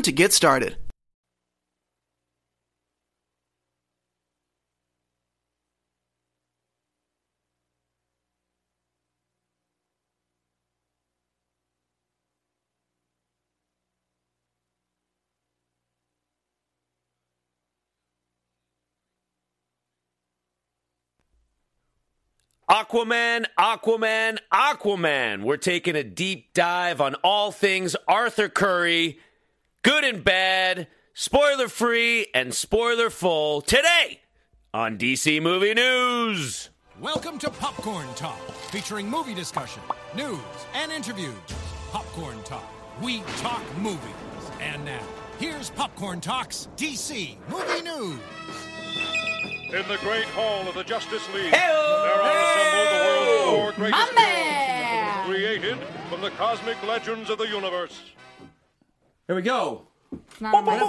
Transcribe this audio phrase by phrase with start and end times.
[0.00, 0.78] to get started.
[22.70, 25.42] Aquaman, Aquaman, Aquaman.
[25.42, 29.18] We're taking a deep dive on all things Arthur Curry,
[29.88, 34.20] good and bad, spoiler free and spoiler full today
[34.74, 36.68] on DC Movie News.
[37.00, 38.38] Welcome to Popcorn Talk,
[38.70, 39.80] featuring movie discussion,
[40.14, 40.40] news,
[40.74, 41.32] and interviews.
[41.90, 44.02] Popcorn Talk, we talk movies.
[44.60, 45.00] And now,
[45.38, 48.20] here's Popcorn Talk's DC Movie News.
[49.72, 52.02] In the great hall of the Justice League, Hey-o!
[52.04, 55.78] there are assembled the world's four greatest My heroes, created
[56.10, 58.02] from the cosmic legends of the universe.
[59.28, 59.82] Here we go.
[60.10, 60.88] It's not on my side.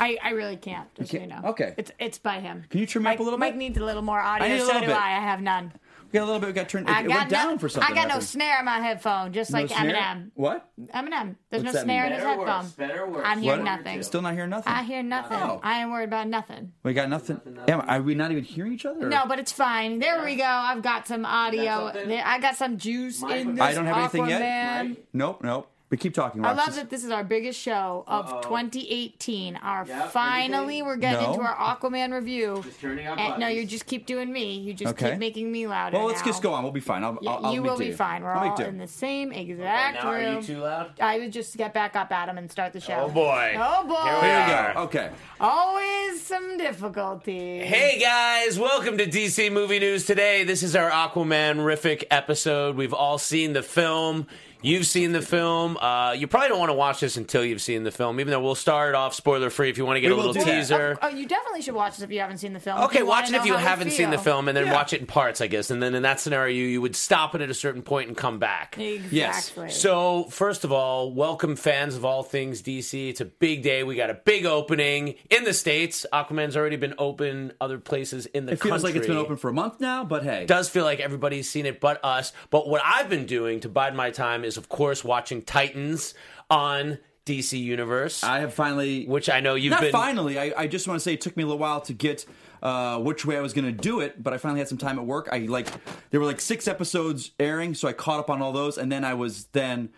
[0.00, 0.92] I, I really can't.
[0.96, 1.40] Just so you know.
[1.44, 1.74] Okay.
[1.76, 2.64] It's it's by him.
[2.68, 3.46] Can you trim me Mike, up a little bit?
[3.46, 4.46] Mike needs a little more audio.
[4.46, 4.96] I need a so little do bit.
[4.96, 5.16] I.
[5.16, 5.72] I have none.
[6.10, 6.46] We got a little bit.
[6.46, 6.88] We got turned.
[6.88, 7.92] It, I it got went no, down for something.
[7.92, 9.92] I got no snare in my headphone, just like No snare?
[9.94, 10.30] Eminem.
[10.34, 10.70] What?
[10.94, 11.36] Eminem.
[11.50, 12.12] There's What's no snare mean?
[12.12, 12.46] in his Better headphone.
[12.64, 12.72] worse?
[12.72, 13.22] Better worse?
[13.26, 13.76] I'm hearing What?
[13.76, 14.02] nothing.
[14.02, 14.72] Still not hearing nothing.
[14.72, 15.38] I hear nothing.
[15.38, 15.60] Oh.
[15.62, 16.72] I ain't worried about nothing.
[16.82, 17.40] We got nothing.
[17.68, 19.06] Am, are we not even hearing each other?
[19.06, 19.98] or- No, but it's fine.
[19.98, 20.44] There we go.
[20.44, 21.92] I've got some audio.
[22.24, 23.62] I got some juice Mike, in this.
[23.62, 24.86] I don't have anything yet.
[24.86, 25.06] Mike?
[25.12, 25.42] Nope.
[25.42, 25.70] Nope.
[25.90, 26.44] But keep talking.
[26.44, 28.40] I love that this is our biggest show of Uh-oh.
[28.42, 29.56] 2018.
[29.56, 30.84] Our Yep, finally anything?
[30.86, 31.32] we're getting No.
[31.32, 32.60] into our Aquaman review.
[32.62, 34.58] Just turning out And, no, you just keep doing me.
[34.58, 35.12] You just Okay.
[35.12, 35.96] keep making me louder.
[35.96, 36.26] Well, let's now.
[36.26, 36.62] just go on.
[36.62, 37.02] We'll be fine.
[37.04, 37.16] I'll.
[37.22, 37.94] Yeah, I'll, I'll you make will be do.
[37.94, 38.22] fine.
[38.22, 40.24] We're I'll all in the same Okay, exact now, room.
[40.36, 40.90] are you too loud?
[41.00, 43.06] I would just get back up, Adam, and start the show.
[43.06, 43.54] Oh boy.
[43.58, 43.94] Oh boy.
[43.94, 44.74] Here we There are.
[44.74, 44.80] go.
[44.82, 45.10] Okay.
[45.40, 47.60] Always some difficulty.
[47.60, 50.44] Hey guys, welcome to DC Movie News today.
[50.44, 52.76] This is our Aquaman rific episode.
[52.76, 54.26] We've all seen the film.
[54.60, 55.76] You've seen the film.
[55.76, 58.40] Uh, you probably don't want to watch this until you've seen the film, even though
[58.40, 60.94] we'll start off spoiler free if you want to get We a little teaser.
[60.94, 60.98] that.
[61.00, 62.80] Oh, you definitely should watch this if you haven't seen the film.
[62.84, 64.72] Okay, watch it if you haven't seen the film, and then Yeah.
[64.72, 65.70] watch it in parts, I guess.
[65.70, 68.16] And then in that scenario, you, you would stop it at a certain point and
[68.16, 68.76] come back.
[68.78, 69.70] Exactly.
[69.70, 73.10] So, first of all, welcome fans of all things DC.
[73.10, 73.84] It's a big day.
[73.84, 76.04] We got a big opening in the States.
[76.12, 78.88] Aquaman's already been open other places in the It feels country.
[78.90, 80.42] like it's been open for a month now, but hey.
[80.42, 82.32] It does feel like everybody's seen it but us.
[82.50, 86.14] But what I've been doing to bide my time is, of course, watching Titans
[86.50, 89.04] on DC Universe, I have finally.
[89.06, 89.92] which I know you've not been.
[89.92, 90.38] finally.
[90.38, 92.24] I, I just want to say it took me a little while to get
[92.62, 94.98] uh, which way I was going to do it, but I finally had some time
[94.98, 95.28] at work.
[95.30, 95.68] I like
[96.10, 99.04] there were like six episodes airing, so I caught up on all those, and then
[99.04, 99.90] I was then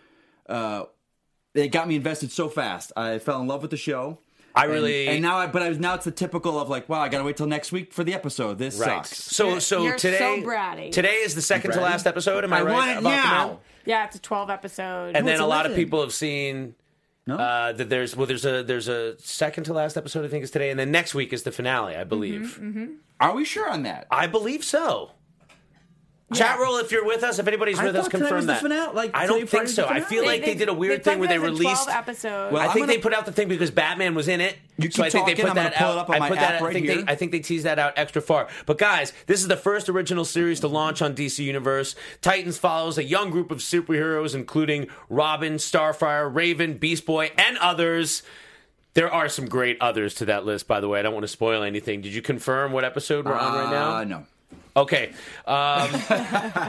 [0.49, 0.85] uh,
[1.55, 2.93] it got me invested so fast.
[2.97, 4.19] I fell in love with the show.
[4.53, 7.01] I really and, now I but I was now it's the typical of like wow
[7.01, 8.59] I gotta wait till next week for the episode.
[8.59, 9.07] This Right.
[9.07, 9.17] sucks.
[9.17, 10.91] So, so You're today, so bratty.
[10.91, 12.43] today is the second to last episode.
[12.43, 12.73] Am I, I right?
[12.75, 13.61] want it about now.
[13.81, 13.87] Aquaman?
[13.87, 15.17] Yeah, it's a 12 episode.
[15.17, 16.75] And then it's a lot of people have seen
[17.27, 17.37] No?
[17.37, 20.25] uh, that there's well, there's a there's a second to last episode.
[20.25, 21.97] I think is today, and then next week is the finale.
[21.97, 22.59] I believe.
[22.61, 22.87] Mm-hmm,
[23.21, 24.07] Are we sure on that?
[24.11, 25.11] I believe so.
[26.33, 27.39] Chat roll if you're with us.
[27.39, 28.63] If anybody's I with us, thought tonight confirm was the that.
[28.63, 29.85] finale, like, I don't think Friday's so.
[29.85, 30.05] I finale.
[30.07, 31.85] feel like they, did a weird thing where they released.
[31.85, 32.53] 12 episodes.
[32.53, 34.57] Well, I I'm think they gonna- put out the thing because Batman was in it.
[34.79, 35.97] You so keep I think they talking, put I'm gonna that pull out.
[35.97, 36.63] it up on I my put app that.
[36.63, 37.03] I right think here.
[37.03, 37.13] they.
[37.13, 38.49] I think they teased that out extra far.
[38.67, 41.97] But guys, this is the first original series to launch on DC Universe.
[42.23, 48.23] Titans follows a young group of superheroes, including Robin, Starfire, Raven, Beast Boy, and others.
[48.95, 50.99] There are some great others to that list, by the way.
[50.99, 52.01] I don't want to spoil anything.
[52.01, 53.97] Did you confirm what episode we're on right now?
[53.97, 54.27] Uh, no.
[54.77, 55.13] Okay.
[55.47, 55.91] Um,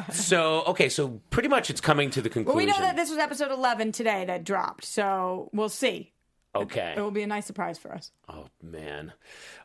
[0.11, 2.57] so okay, so pretty much it's coming to the Well, conclusion.
[2.57, 6.11] we know that this was episode 11 today that dropped, so we'll see.
[6.55, 6.93] okay.
[6.97, 8.11] It will be a nice surprise for us.
[8.27, 9.13] Oh man,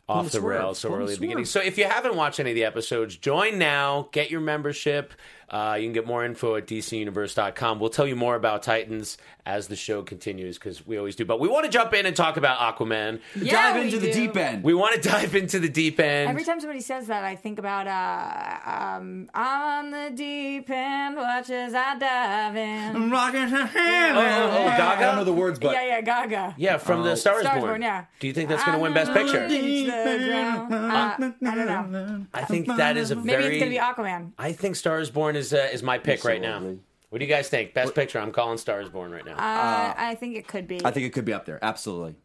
[0.09, 0.61] off the the swerve.
[0.61, 1.45] rails so early at the beginning.
[1.45, 4.09] So if you haven't watched any of the episodes, join now.
[4.13, 5.13] Get your membership.
[5.49, 7.79] Uh, you can get more info at dcuniverse.com.
[7.79, 11.25] We'll tell you more about Titans as the show continues because we always do.
[11.25, 13.21] But we want to jump in and talk about Aquaman.
[13.37, 14.27] Yeah, Dive we into the do.
[14.27, 14.65] deep end.
[14.65, 16.29] We want to dive into the deep end.
[16.31, 21.49] Every time somebody says that, I think about uh, um, on the deep end, watch
[21.51, 22.97] as I dive in.
[22.97, 24.19] I'm rocking her oh, hand.
[24.19, 25.01] oh, I Gaga?
[25.01, 26.55] don't know the words, but yeah, yeah, Gaga.
[26.59, 27.71] yeah, from the Star is Stars Born.
[27.71, 28.07] Born, yeah.
[28.19, 29.47] Do you think that's going to win Best Picture?
[30.05, 30.75] Reach the ground.
[30.75, 32.27] Uh, I don't know.
[32.35, 33.57] I think that is a Maybe very.
[33.57, 34.33] it's gonna be Aquaman.
[34.39, 36.77] I think Star is Born is uh, is my pick right now.
[37.11, 37.73] What do you guys think?
[37.73, 38.19] Best picture.
[38.19, 39.35] I'm calling Stars Born right now.
[39.35, 40.85] Uh, I think it could be.
[40.85, 41.59] I think it could be up there.
[41.63, 42.17] Absolutely.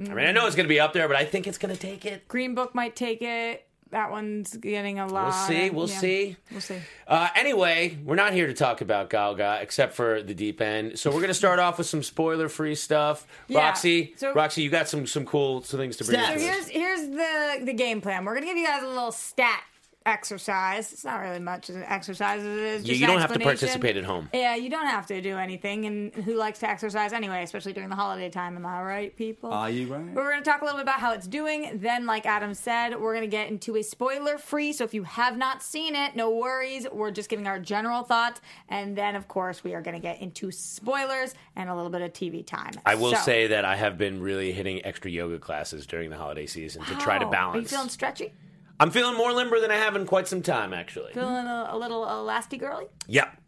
[0.00, 1.74] I mean, I know it's going to be up there, but I think it's going
[1.74, 2.28] to take it.
[2.28, 3.67] Green Book might take it.
[3.90, 5.24] That one's getting a lot.
[5.24, 5.98] We'll see, we'll yeah.
[5.98, 6.36] see.
[6.50, 6.78] We'll see.
[7.06, 10.98] Uh, anyway, we're not here to talk about Gaga except for the deep end.
[10.98, 13.26] So we're going to start off with some spoiler-free stuff.
[13.48, 16.20] Yeah, Roxy, so- Roxy, you got some some cool some things to bring.
[16.20, 16.34] Stats.
[16.34, 18.24] So here's here's the the game plan.
[18.24, 19.62] We're gonna give you guys a little stat
[20.08, 20.92] exercise.
[20.92, 22.82] It's not really much of an exercise as it is.
[22.82, 24.28] Yeah, just you don't have to participate at home.
[24.32, 25.84] Yeah, you don't have to do anything.
[25.86, 28.56] And who likes to exercise anyway, especially during the holiday time?
[28.56, 29.52] Am I right, people?
[29.52, 30.14] Are you right?
[30.14, 31.78] But we're going to talk a little bit about how it's doing.
[31.80, 34.72] Then, like Adam said, we're going to get into a spoiler free.
[34.72, 36.86] So if you have not seen it, no worries.
[36.90, 38.40] We're just giving our general thoughts.
[38.68, 42.02] And then, of course, we are going to get into spoilers and a little bit
[42.02, 42.72] of TV time.
[42.86, 46.16] I will So- say that I have been really hitting extra yoga classes during the
[46.16, 47.56] holiday season to try to balance.
[47.56, 48.32] Are you feeling stretchy?
[48.80, 51.12] I'm feeling more limber than I have in quite some time, actually.
[51.12, 52.86] Feeling a, a little elasty girly?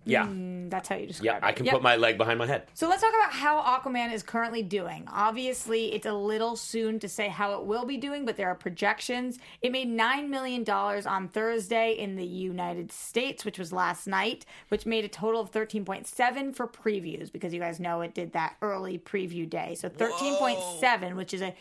[0.05, 1.37] Yeah, yeah, That's how you describe yeah.
[1.37, 1.45] it.
[1.45, 1.75] I can Yep.
[1.75, 2.67] put my leg behind my head.
[2.75, 5.07] So let's talk about how Aquaman is currently doing.
[5.13, 8.55] Obviously, it's a little soon to say how it will be doing, but there are
[8.55, 9.39] projections.
[9.63, 14.87] It made $9 million on Thursday in the United States, which was last night, which
[14.87, 18.99] made a total of 13.7 for previews because you guys know it did that early
[18.99, 19.75] preview day.
[19.75, 21.55] So 13.7, which is a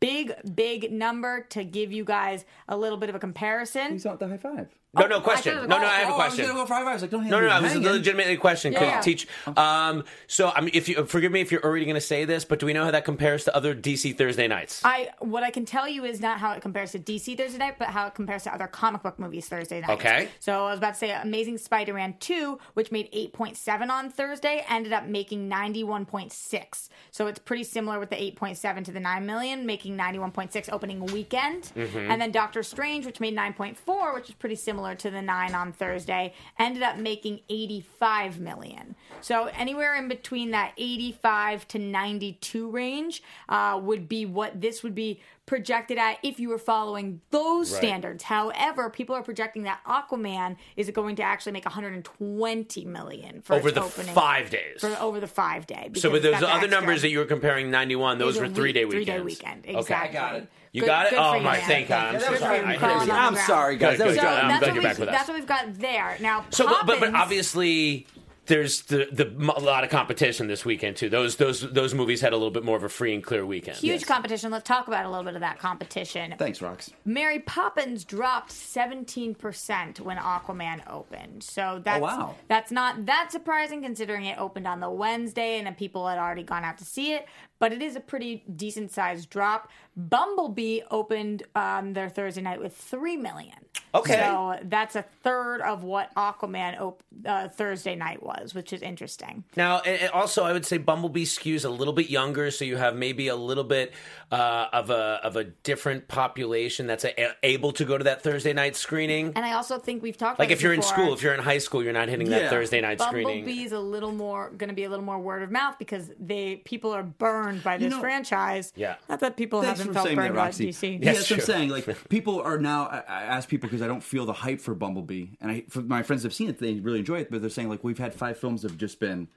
[0.00, 3.92] big, big number to give you guys a little bit of a comparison.
[3.92, 4.68] He's not the high five.
[4.94, 5.54] No, no question.
[5.54, 6.44] No, no, I have a oh, question.
[6.44, 6.88] I was gonna go for high five.
[6.88, 7.56] I was like, don't No, no, no.
[7.58, 7.88] It was a hanging.
[7.92, 8.72] legitimate question.
[8.72, 9.00] Could Yeah.
[9.00, 9.26] teach.
[9.56, 12.44] Um, so, I mean, if you forgive me if you're already going to say this,
[12.46, 14.80] but do we know how that compares to other DC Thursday nights?
[14.84, 17.76] I what I can tell you is not how it compares to DC Thursday night,
[17.78, 19.90] but how it compares to other comic book movies Thursday night.
[19.90, 20.28] Okay.
[20.40, 24.92] So I was about to say Amazing Spider-Man 2, which made 8.7 on Thursday, ended
[24.94, 26.88] up making 91.6.
[27.10, 31.72] So it's pretty similar with the 8.7 to the 9 million, making 91.6 opening weekend.
[31.76, 35.72] And then Doctor Strange, which made 9.4, which is pretty similar to the 9 on
[35.72, 38.94] Thursday, ended up making 85 million.
[39.20, 44.94] So anywhere in between that 85 to 92 range uh, would be what this would
[44.94, 47.78] be projected at if you were following those Right.
[47.78, 48.24] standards.
[48.24, 53.68] However, people are projecting that Aquaman is going to actually make 120 million for Over
[53.68, 54.80] its the opening five days.
[54.80, 55.90] for over the five day.
[55.94, 58.72] So, but those other numbers that you were comparing, 91, those Those were are three
[58.72, 59.06] day weekends.
[59.06, 59.78] three-day weekend, Okay.
[59.78, 60.12] exactly.
[60.12, 60.48] got it.
[60.76, 61.14] You Good- got it?
[61.16, 61.60] Oh, my man.
[61.62, 62.16] thank God.
[62.16, 62.60] I'm so sorry.
[62.60, 63.16] I hit Crawling everything.
[63.16, 63.92] on the I'm sorry, guys.
[63.96, 64.20] Good, That was good.
[64.20, 65.14] So I'm glad that's you're what, back we've, with us.
[65.14, 66.16] that's what we've got there.
[66.20, 68.06] Now, So, but, but, but obviously,
[68.46, 69.26] there's the, the
[69.56, 71.08] a lot of competition this weekend too.
[71.08, 73.78] Those those those movies had a little bit more of a free and clear weekend.
[73.78, 74.50] huge competition.
[74.50, 76.34] Let's talk about a little bit of that competition.
[76.38, 76.90] Thanks, Rox.
[77.04, 81.42] Mary Poppins dropped 17% when Aquaman opened.
[81.42, 82.34] So that's Oh, wow.
[82.48, 86.42] that's not that surprising considering it opened on the Wednesday and then people had already
[86.42, 87.26] gone out to see it,
[87.58, 89.70] but it is a pretty decent sized drop.
[89.96, 93.54] Bumblebee opened um, their Thursday night with 3 million.
[94.00, 94.14] Okay.
[94.18, 99.44] So that's a third of what Aquaman op- uh, Thursday night was, which is interesting.
[99.56, 102.76] Now, and and also, I would say Bumblebee skews a little bit younger, so you
[102.76, 103.92] have maybe a little bit
[104.30, 108.52] uh, of a of a different population that's a, able to go to that Thursday
[108.52, 109.32] night screening.
[109.36, 111.40] And I also think we've talked Like about if you're in school, if you're in
[111.40, 113.44] high school, you're not hitting that Thursday night screening.
[113.44, 116.56] Bumblebee's a little more going to be a little more word of mouth because they
[116.64, 118.72] people are burned by this know- franchise.
[118.76, 118.96] Yeah.
[119.08, 120.68] not that people Thanks haven't felt saying burned that, by Roxy.
[120.68, 120.92] DC.
[120.94, 121.68] Yeah, Yes, that's what I'm saying.
[121.70, 122.86] Like people are now.
[122.86, 125.80] I, I ask people because I don't feel the hype for Bumblebee, and I for
[125.80, 126.58] my friends have seen it.
[126.58, 129.00] They really enjoy it, but they're saying like we've had five films that have just
[129.00, 129.28] been,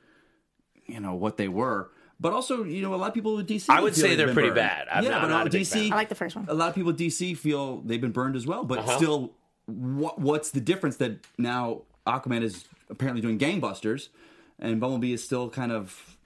[0.88, 1.92] you know, what they were.
[2.20, 3.66] But also, you know, a lot of people with DC.
[3.70, 4.56] I would feel say they've they're pretty burned.
[4.58, 4.88] bad.
[4.92, 5.72] I'm yeah, not- but I'm not a big DC.
[5.84, 5.94] fan.
[5.94, 6.46] I like the first one.
[6.50, 8.98] A lot of people at DC feel they've been burned as well, but Uh-huh.
[8.98, 9.34] still,
[9.68, 14.10] what what's the difference that now Aquaman is apparently doing gangbusters,
[14.58, 16.18] and Bumblebee is still kind of.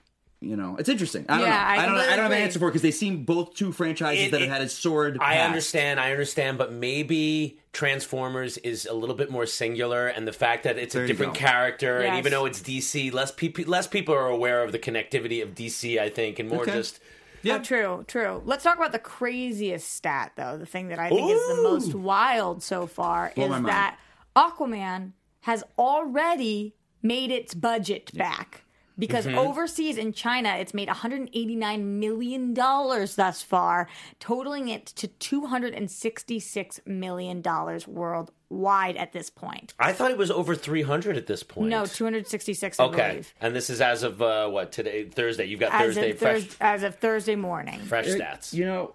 [0.44, 1.24] You know, it's interesting.
[1.28, 1.56] I don't Yeah, know.
[1.56, 1.94] I I, don't.
[1.98, 4.40] I don't have an answer for it because they seem both two franchises It- that
[4.40, 5.18] have it- had a sword.
[5.20, 5.46] I past.
[5.46, 10.64] understand, I understand, but maybe Transformers is a little bit more singular, and the fact
[10.64, 11.40] that it's There a different go.
[11.40, 15.42] character, and even though it's DC, less people less people are aware of the connectivity
[15.42, 15.98] of DC.
[15.98, 16.72] I think, and more Okay.
[16.72, 17.00] just
[17.42, 17.56] Yeah.
[17.56, 18.42] Oh, true, true.
[18.46, 20.56] Let's talk about the craziest stat, though.
[20.56, 23.98] The thing that I think is the most wild so far Blow is that
[24.34, 28.62] Aquaman has already made its budget back.
[28.96, 29.38] Because Mm-hmm.
[29.38, 33.88] overseas in China, it's made $189 million thus far,
[34.20, 37.42] totaling it to $266 million
[37.88, 39.74] worldwide at this point.
[39.78, 41.70] I thought it was over 300 at this point.
[41.70, 43.34] No, 266, I Okay, believe.
[43.40, 45.04] and this is as of uh, what today?
[45.08, 45.46] Thursday.
[45.46, 47.80] You've got As Thursday of, fresh, Thurs- as of Thursday morning.
[47.80, 48.52] fresh stats.
[48.52, 48.94] You know,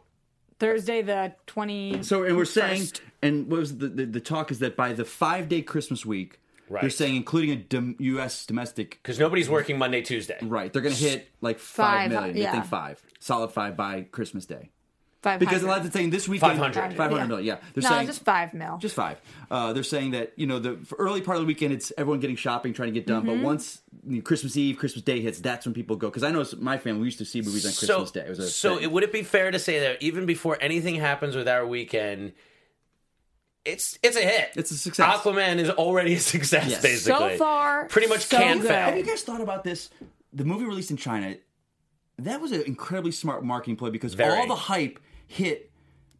[0.60, 2.04] Thursday the 20.
[2.04, 2.88] so and we're saying,
[3.22, 6.40] and what was the, the the talk is that by the five day Christmas week,
[6.70, 6.82] Right.
[6.82, 8.46] they're saying including a dom- U.S.
[8.46, 10.38] domestic, Because nobody's working Monday, Tuesday.
[10.42, 10.72] right?
[10.72, 12.38] They're going to hit like five Five, million.
[12.38, 12.46] yeah.
[12.52, 14.70] They think five, solid five by Christmas Day.
[15.22, 15.40] 500.
[15.46, 16.96] because a lot of them saying this weekend 500.
[16.96, 17.26] 500 Yeah.
[17.28, 18.78] million, Yeah, they're no, saying just five mil.
[18.78, 19.20] just five.
[19.52, 22.38] Uh, they're saying that you know the early part of the weekend, it's everyone getting
[22.38, 23.24] shopping, trying to get done.
[23.26, 23.42] Mm-hmm.
[23.42, 26.08] But once you know, Christmas Eve, Christmas Day hits, that's when people go.
[26.08, 28.22] Because I know it's- my family we used to see movies on Christmas Day.
[28.22, 28.84] It was a so thing.
[28.86, 32.32] it, would it be fair to say that even before anything happens with our weekend,
[33.66, 34.50] it's it's a hit.
[34.56, 35.18] It's a success.
[35.20, 36.82] Aquaman is already a success, Yes.
[36.82, 37.32] basically.
[37.34, 38.72] So far, pretty much so can't fail.
[38.86, 39.90] Have you guys thought about this?
[40.34, 41.36] The movie released in China,
[42.20, 44.38] that was an incredibly smart marketing play because Very.
[44.38, 45.72] all the hype hit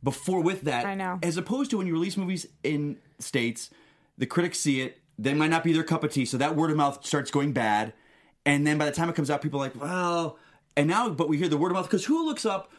[0.04, 0.86] before with that.
[0.86, 1.20] I know.
[1.22, 3.70] As opposed to when you release movies in states,
[4.18, 6.72] the critics see it, they might not be their cup of tea, so that word
[6.72, 7.94] of mouth starts going bad,
[8.46, 10.38] and then by the time it comes out, people are like, well,
[10.78, 12.72] and now, but we hear the word of mouth because who looks up?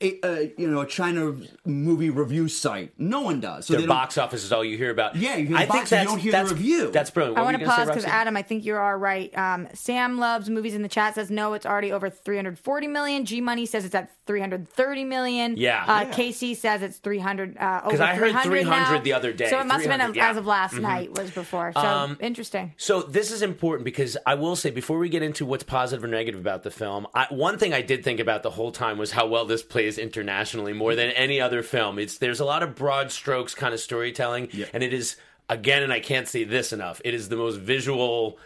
[0.00, 1.34] A, uh, you know, a China
[1.64, 2.92] movie review site.
[2.98, 3.66] No one does.
[3.66, 5.16] So Their box office is all you hear about.
[5.16, 6.90] Yeah, you hear the I box think office, you don't hear the review.
[6.90, 7.38] That's brilliant.
[7.38, 9.36] I want to pause because Adam, I think you are right.
[9.38, 13.24] Um, Sam loves movies in the chat says no, it's already over 340 million.
[13.24, 15.56] G Money says it's at 330 million.
[15.56, 15.84] Yeah.
[15.84, 16.12] Uh, Yeah.
[16.12, 17.56] Casey says it's 300.
[17.56, 19.48] Uh, I heard 300 300 the other day.
[19.48, 20.30] So it must have been 300, yeah.
[20.30, 21.72] as of last night was before.
[21.72, 22.72] So Um, interesting.
[22.76, 26.08] So this is important because I will say before we get into what's positive or
[26.08, 29.12] negative about the film, I, one thing I did think about the whole time was
[29.12, 31.98] how well this plays internationally more than any other film.
[31.98, 35.16] It's there's a lot of broad strokes kind of storytelling, and it is
[35.48, 37.00] again, and I can't say this enough.
[37.04, 38.38] It is the most visual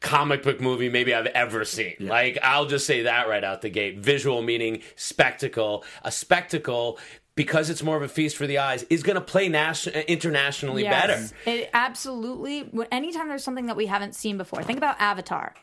[0.00, 1.96] comic book movie maybe I've ever seen.
[2.00, 3.98] Like I'll just say that right out the gate.
[3.98, 5.84] Visual meaning spectacle.
[6.02, 6.98] A spectacle
[7.36, 10.84] because it's more of a feast for the eyes is going to play nation- internationally
[10.84, 11.26] better.
[11.46, 12.70] It absolutely.
[12.92, 15.54] Anytime there's something that we haven't seen before, think about Avatar.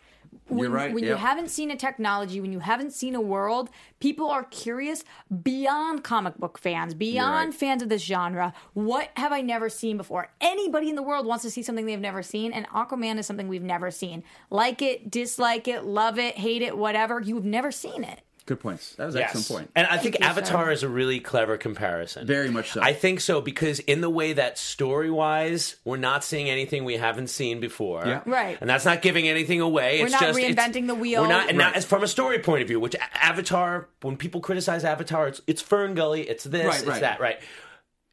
[0.47, 3.69] When, right, when you haven't seen a technology, when you haven't seen a world,
[3.99, 5.03] people are curious
[5.43, 7.59] beyond comic book fans, beyond right.
[7.59, 8.53] fans of this genre.
[8.73, 10.29] What have I never seen before?
[10.41, 13.47] Anybody in the world wants to see something they've never seen, and Aquaman is something
[13.47, 14.23] we've never seen.
[14.49, 17.21] Like it, dislike it, love it, hate it, whatever.
[17.21, 18.21] You've never seen it.
[18.51, 18.95] Good points.
[18.95, 19.29] That was an Yes.
[19.35, 19.71] excellent point.
[19.77, 20.71] And I think you, Avatar sir.
[20.73, 22.27] is a really clever comparison.
[22.27, 22.81] Very much so.
[22.81, 26.97] I think so because in the way that story wise, we're not seeing anything we
[26.97, 28.03] haven't seen before.
[28.05, 28.21] Yeah.
[28.25, 28.57] Right.
[28.59, 29.99] And that's not giving anything away.
[29.99, 31.21] We're it's not just it's- reinventing the wheel.
[31.21, 31.77] We're not, and not Right.
[31.77, 35.61] as from a story point of view, which Avatar, when people criticize Avatar, it's it's
[35.61, 36.99] Fern Gully, it's this, Right, it's right.
[37.01, 37.39] that, right?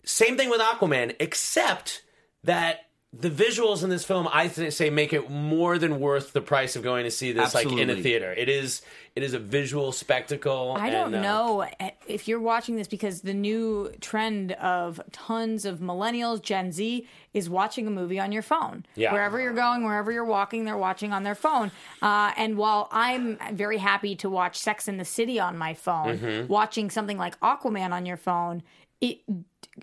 [0.04, 2.02] Same thing with Aquaman, except
[2.44, 6.42] that the visuals in this film, I th- say, make it more than worth the
[6.42, 8.32] price of going to see this like in a theater.
[8.36, 8.82] It is
[9.16, 10.76] it is a visual spectacle.
[10.78, 11.66] I don't and, uh, know
[12.06, 17.48] if you're watching this because the new trend of tons of millennials, Gen Z, is
[17.48, 18.84] watching a movie on your phone.
[18.94, 19.12] Yeah.
[19.14, 21.72] Wherever you're going, wherever you're walking, they're watching on their phone.
[22.02, 26.18] Uh, and while I'm very happy to watch Sex in the City on my phone,
[26.18, 26.46] Mm-hmm.
[26.46, 28.62] watching something like Aquaman on your phone,
[29.00, 29.20] it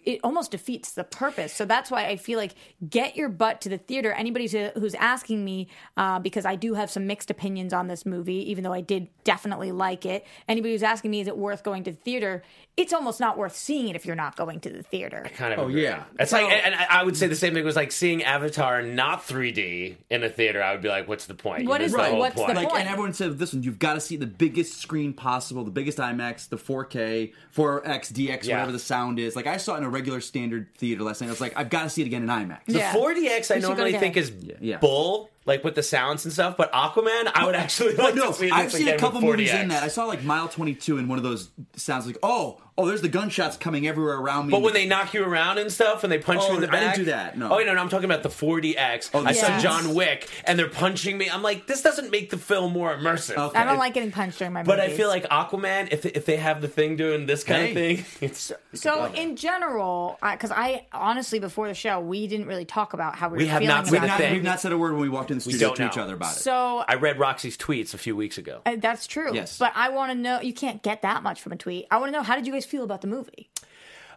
[0.03, 1.53] it almost defeats the purpose.
[1.53, 2.53] So that's why I feel like
[2.89, 4.11] get your butt to the theater.
[4.11, 4.45] Anybody
[4.75, 8.65] who's asking me, uh, because I do have some mixed opinions on this movie, even
[8.65, 10.25] though I did definitely like it.
[10.49, 12.43] Anybody who's asking me, is it worth going to the theater?
[12.75, 15.23] It's almost not worth seeing it if you're not going to the theater.
[15.25, 15.83] I kind of Oh, agree.
[15.83, 16.03] yeah.
[16.19, 19.21] it's like and, and I would say the same thing was like seeing Avatar not
[19.25, 20.61] 3D in a theater.
[20.61, 21.69] I would be like, what's the point?
[21.69, 22.55] What You is missed the- the whole the point.
[22.55, 22.81] like, point.
[22.81, 26.49] and everyone said, "Listen, you've got to see the biggest screen possible, the biggest IMAX,
[26.49, 28.55] the 4K, 4X, DX, Yeah.
[28.55, 31.27] whatever the sound is." Like I saw it in a regular standard theater last night.
[31.27, 32.93] I was like, "I've got to see it again in IMAX." The Yeah.
[32.93, 33.99] 4DX I We should go normally again.
[34.01, 34.77] think is yeah.
[34.77, 36.57] bull, like with the sounds and stuff.
[36.57, 39.21] But Aquaman, I would actually like no, to see this I've seen again a couple
[39.21, 39.37] with 4DX.
[39.37, 39.83] movies in that.
[39.83, 43.09] I saw like Mile 22 in one of those sounds like, "Oh, oh, there's the
[43.09, 46.17] gunshots coming everywhere around me." But when they knock you around and stuff, and they
[46.19, 47.51] punch Oh, you in the I back, didn't do that, no.
[47.53, 49.09] Oh no, no, I'm talking about the 40x.
[49.13, 49.59] Oh, I saw.
[49.59, 51.29] John Wick, and they're punching me.
[51.29, 53.37] I'm like, this doesn't make the film more immersive.
[53.37, 53.57] Okay.
[53.59, 56.37] I don't like getting punched during my But I feel like Aquaman, if if they
[56.37, 57.93] have the thing doing this kind Hey.
[57.93, 62.65] of thing, it's So in general, because I honestly before the show we didn't really
[62.65, 64.33] talk about how we, We were have feeling not we've said a not, thing.
[64.33, 66.15] we've not said a word when we walked in the studio don't to each other
[66.15, 66.39] about it.
[66.39, 68.61] So I read Roxy's tweets a few weeks ago.
[68.65, 69.33] Uh, That's true.
[69.33, 69.57] Yes.
[69.57, 70.41] But I want to know.
[70.41, 71.87] You can't get that much from a tweet.
[71.89, 73.49] I want to know how did you guys feel about the movie?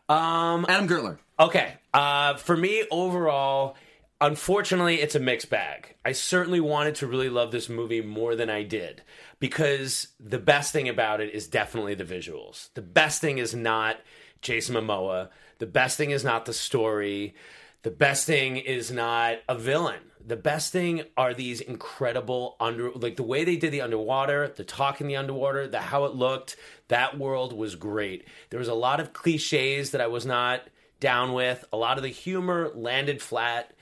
[0.09, 1.19] Um, Adam Gertler.
[1.39, 1.75] Okay.
[1.93, 3.77] Uh, for me, overall,
[4.21, 5.95] unfortunately, it's a mixed bag.
[6.05, 9.03] I certainly wanted to really love this movie more than I did
[9.41, 12.71] because the best thing about it is definitely the visuals.
[12.75, 13.99] The best thing is not
[14.41, 15.29] Jason Momoa.
[15.59, 17.35] The best thing is not the story.
[17.83, 20.01] The best thing is not a villain.
[20.29, 24.63] The best thing are these incredible under like the way they did the underwater, the
[24.63, 26.57] talk in the underwater, the how it looked.
[26.89, 28.27] That world was great.
[28.51, 30.69] There was a lot of cliches that I was not
[31.01, 31.65] down with.
[31.73, 33.73] A lot of the humor landed flat,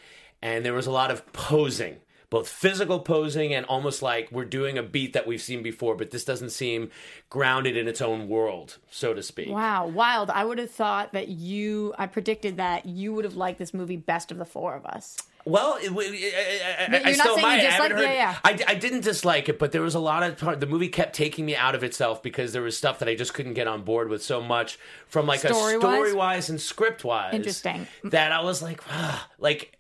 [0.41, 1.97] and there was a lot of posing,
[2.31, 6.13] both physical posing and almost like we're doing a beat that we've seen before, but
[6.13, 6.91] this doesn't seem
[7.29, 9.49] grounded in its own world, so to speak.
[9.49, 10.31] Wow, wild!
[10.31, 11.93] I would have thought that you.
[11.99, 15.17] I predicted that you would have liked this movie best of the four of us.
[15.47, 17.61] Well, it, it, I, I, still might.
[17.61, 18.03] I haven't heard.
[18.03, 18.37] yeah, yeah.
[18.45, 20.59] I, I didn't dislike it, but there was a lot of part.
[20.59, 23.33] The movie kept taking me out of itself because there was stuff that I just
[23.33, 24.77] couldn't get on board with so much
[25.07, 25.81] from like a Story-wise?
[25.81, 27.33] story wise and script wise.
[27.33, 27.87] Interesting.
[28.03, 29.79] That I was like, ah, like,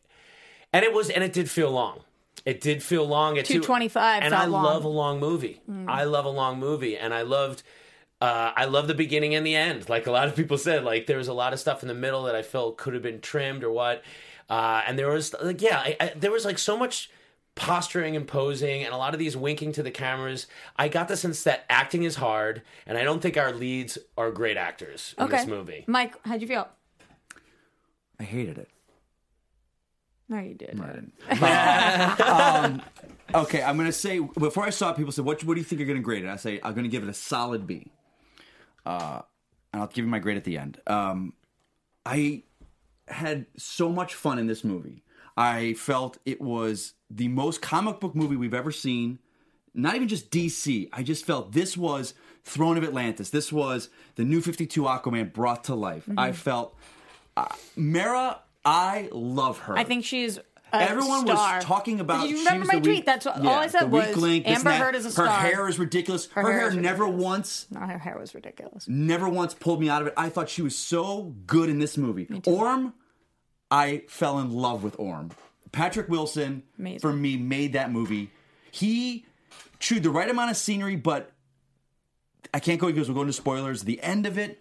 [0.72, 2.00] and it was, and it did feel long.
[2.44, 3.36] It did feel long.
[3.36, 4.62] At two- 225 and I long.
[4.62, 4.68] Mm.
[4.68, 5.60] love a long movie.
[5.88, 7.64] I love a long movie, and I loved.
[8.20, 9.88] Uh, I love the beginning and the end.
[9.88, 11.94] Like a lot of people said, like there was a lot of stuff in the
[11.94, 14.04] middle that I felt could have been trimmed or what.
[14.48, 17.10] Uh, and there was like, yeah, I, I, there was like so much
[17.56, 20.46] posturing and posing and a lot of these winking to the cameras.
[20.76, 24.30] I got the sense that acting is hard, and I don't think our leads are
[24.30, 25.38] great actors in Okay.
[25.38, 25.84] this movie.
[25.86, 26.68] Mike, how'd you feel?
[28.20, 28.68] I hated it.
[30.28, 30.80] No, you did.
[30.80, 32.20] I didn't.
[32.20, 32.82] um,
[33.42, 35.78] okay, I'm gonna say before I saw it, people said, "What, what do you think
[35.78, 37.92] you're gonna grade it?" I say I'm gonna give it a solid B.
[38.84, 39.22] Uh,
[39.72, 40.80] and I'll give you my grade at the end.
[40.86, 41.32] Um,
[42.04, 42.42] I
[43.08, 45.02] had so much fun in this movie.
[45.36, 49.18] I felt it was the most comic book movie we've ever seen.
[49.74, 50.88] Not even just DC.
[50.92, 53.30] I just felt this was Throne of Atlantis.
[53.30, 56.08] This was the new 52 Aquaman brought to life.
[56.16, 56.74] I felt
[57.36, 58.40] uh, Mera.
[58.64, 59.76] I love her.
[59.76, 60.38] I think she's.
[60.82, 61.56] Everyone star.
[61.56, 62.28] was talking about.
[62.28, 62.86] You remember my tweet?
[62.86, 64.70] weak- That's what, yeah, all I said was link, Amber.
[64.72, 65.26] Heard is a star.
[65.26, 66.26] Her hair is ridiculous.
[66.26, 67.24] Her, Her hair hair, never ridiculous.
[67.24, 68.86] once, No, her hair was ridiculous.
[68.88, 70.14] never once pulled me out of it.
[70.16, 72.28] I thought she was so good in this movie.
[72.46, 72.94] Orm,
[73.70, 75.30] I fell in love with Orm.
[75.72, 77.00] Patrick Wilson, Amazing.
[77.00, 78.30] for me, made that movie.
[78.70, 79.26] He
[79.78, 81.32] chewed the right amount of scenery, but
[82.54, 83.82] I can't go because we're going to spoilers.
[83.84, 84.60] The end of it,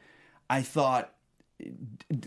[0.49, 1.13] I thought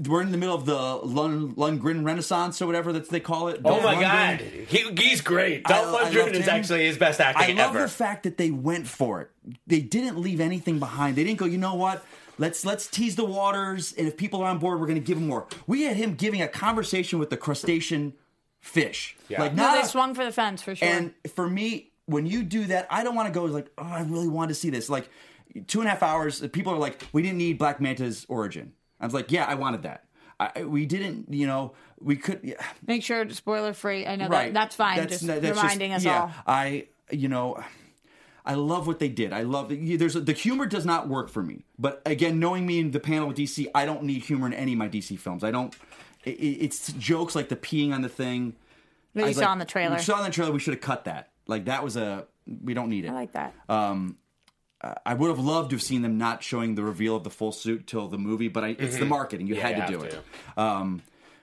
[0.06, 3.60] we're in the middle of the Lund, Lundgren Renaissance or whatever that they call it.
[3.64, 4.00] Oh Dolph my Lundgren.
[4.00, 5.62] god, he, he's great.
[5.66, 7.80] I- Dolph I Lundgren loved is actually his best I love ever.
[7.82, 9.30] the fact that they went for it.
[9.66, 11.16] They didn't leave anything behind.
[11.16, 12.04] They didn't go, you know what?
[12.38, 15.18] Let's let's tease the waters, and if people are on board, we're going to give
[15.18, 15.46] them more.
[15.66, 18.12] We had him giving a conversation with the crustacean
[18.60, 19.42] fish, Yeah.
[19.42, 20.86] like No, not they a- swung for the fence for sure.
[20.88, 24.02] and for me, when you do that, I don't want to go like, oh, I
[24.02, 24.88] really want to see this.
[24.88, 25.08] Like
[25.66, 28.72] two and a half hours, people are like, we didn't need Black Manta's origin.
[29.00, 30.04] I was like, yeah, I wanted that.
[30.40, 32.40] I, we didn't, you know, we could.
[32.42, 32.54] Yeah,
[32.86, 34.06] Make sure spoiler free.
[34.06, 34.46] I know right.
[34.46, 35.08] that that's fine.
[35.08, 36.32] just not- that's reminding us yeah, all.
[36.46, 37.62] I, you know,
[38.48, 39.32] I love what they did.
[39.32, 41.64] I love there's the humor does not work for me.
[41.78, 44.72] But again, knowing me in the panel with DC, I don't need humor in any
[44.72, 45.44] of my DC films.
[45.44, 45.74] I don't.
[46.24, 48.54] It, it's jokes like the peeing on the thing.
[49.14, 49.96] That you saw like, in the trailer.
[49.96, 50.52] We saw in the trailer.
[50.52, 51.30] We should have cut that.
[51.46, 52.26] Like that was a.
[52.46, 53.08] We don't need it.
[53.08, 53.54] I like that.
[53.68, 54.16] Um,
[54.80, 57.50] I would have loved to have seen them not showing the reveal of the full
[57.52, 59.46] suit till the movie, but I, it's the marketing.
[59.48, 59.66] You Mm-hmm.
[59.66, 60.20] Yeah, had to you do it.
[60.56, 61.02] Um,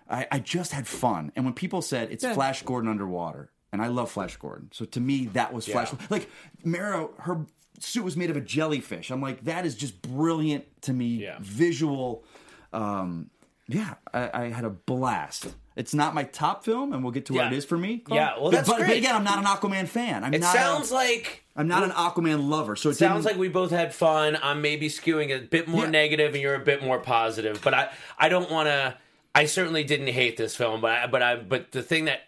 [0.10, 3.88] I, I just had fun, and when people said it's Flash Gordon underwater, and I
[3.88, 5.91] love Flash Gordon, so to me that was Flash.
[5.91, 6.00] Yeah.
[6.10, 6.30] Like
[6.63, 7.45] Mera, her
[7.80, 9.10] suit was made of a jellyfish.
[9.12, 11.08] I'm like, that is just brilliant to me.
[11.24, 11.38] Yeah.
[11.41, 12.24] Visual.
[12.71, 13.30] Um,
[13.67, 15.48] yeah, I, I had a blast.
[15.76, 18.04] It's not my top film, and we'll get to what it is for me.
[18.08, 20.24] Yeah, well, But- that's but, but again, I'm not an Aquaman fan.
[20.24, 20.54] I'm It not.
[20.56, 23.94] sounds a, like I'm not an Aquaman lover, so it sounds like we both had
[23.96, 24.38] fun.
[24.44, 25.89] I'm maybe skewing a bit more Yeah.
[25.91, 27.62] negative, and you're a bit more positive.
[27.63, 28.98] But I, I don't want to.
[29.34, 32.22] I certainly didn't hate this film, but I, but I, but the thing that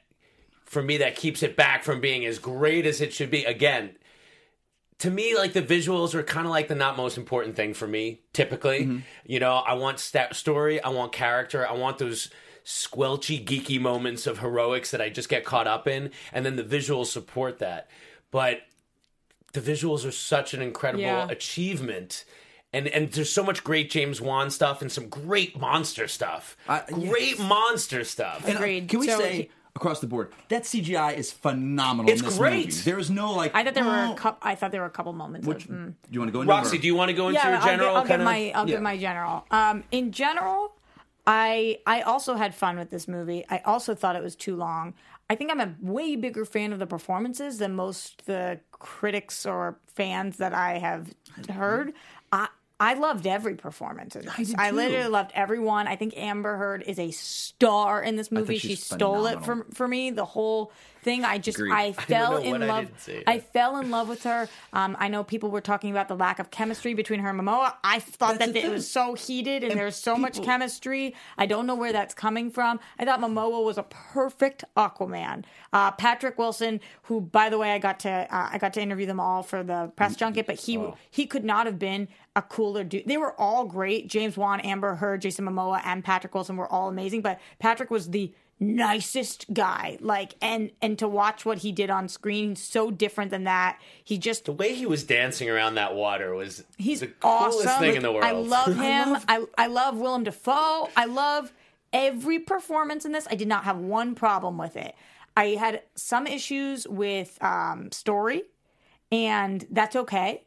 [0.65, 3.43] for me that keeps it back from being as great as it should be.
[3.45, 3.95] Again,
[4.99, 7.87] to me, like the visuals are kind of like the not most important thing for
[7.87, 8.21] me.
[8.33, 8.97] Typically, Mm-hmm.
[9.25, 12.29] you know, I want sta story, I want character, I want those
[12.65, 16.63] squelchy, geeky moments of heroics that I just get caught up in, and then the
[16.63, 17.89] visuals support that.
[18.31, 18.59] But
[19.53, 21.27] the visuals are such an incredible Yeah.
[21.29, 22.25] achievement.
[22.73, 26.57] And, and there's so much great James Wan stuff and some great monster stuff.
[26.67, 28.43] Uh, great monster stuff.
[28.45, 28.89] And, uh, Agreed.
[28.89, 32.11] Can we So say he- across the board that CGI is phenomenal?
[32.11, 32.65] It's in this great.
[32.67, 32.81] Movie.
[32.81, 33.55] There is no like.
[33.55, 34.39] I thought there were oh, a couple.
[34.49, 35.47] I thought there were a couple moments.
[35.47, 35.85] Which, of, mm.
[35.87, 36.51] Do you want to go into?
[36.53, 38.19] Roxy, or- do you want to go into yeah, your general I'll, give, I'll kind
[38.19, 38.25] give of?
[38.25, 38.75] my I'll Yeah.
[38.75, 39.45] give my general.
[39.49, 40.73] Um, in general,
[41.25, 43.45] I I also had fun with this movie.
[43.49, 44.93] I also thought it was too long.
[45.29, 49.77] I think I'm a way bigger fan of the performances than most the critics or
[49.87, 51.13] fans that I have
[51.49, 51.93] heard.
[52.31, 52.47] I
[52.79, 54.13] I loved every performance.
[54.13, 55.87] did I literally loved everyone.
[55.87, 58.59] I think Amber Heard is a star in this movie.
[58.59, 59.65] She stole it phenomenal.
[59.65, 60.11] for for me.
[60.11, 60.71] The whole
[61.07, 61.23] thing.
[61.23, 61.71] I just Agreed.
[61.71, 63.09] I I fell know in what I love.
[63.25, 64.49] I fell in love with her.
[64.73, 67.73] Um, I know people were talking about the lack of chemistry between her and Momoa.
[67.83, 71.15] I thought That's that it was so heated and, And there's so much chemistry.
[71.37, 72.81] I don't know where that's coming from.
[72.99, 75.45] I thought Momoa was a perfect Aquaman.
[75.71, 79.05] Uh, Patrick Wilson, who by the way I got to uh, I got to interview
[79.05, 80.77] them all for the press junket, but he
[81.09, 83.07] he could not have been a cooler dude.
[83.07, 84.07] They were all great.
[84.07, 87.21] James Wan, Amber Heard, Jason Momoa, and Patrick Wilson were all amazing.
[87.21, 92.09] But Patrick was the nicest guy like and and to watch what he did on
[92.09, 95.93] screen he's so different than that he just The way he was dancing around that
[95.93, 97.79] water was He's the coolest awesome.
[97.81, 98.23] thing in the world.
[98.25, 99.15] I love him.
[99.27, 100.89] I love- I love, Willem Dafoe.
[100.95, 101.53] I love
[101.93, 103.27] every performance in this.
[103.29, 104.95] I did not have one problem with it.
[105.35, 108.43] I had some issues with um, story,
[109.11, 110.43] and that's okay.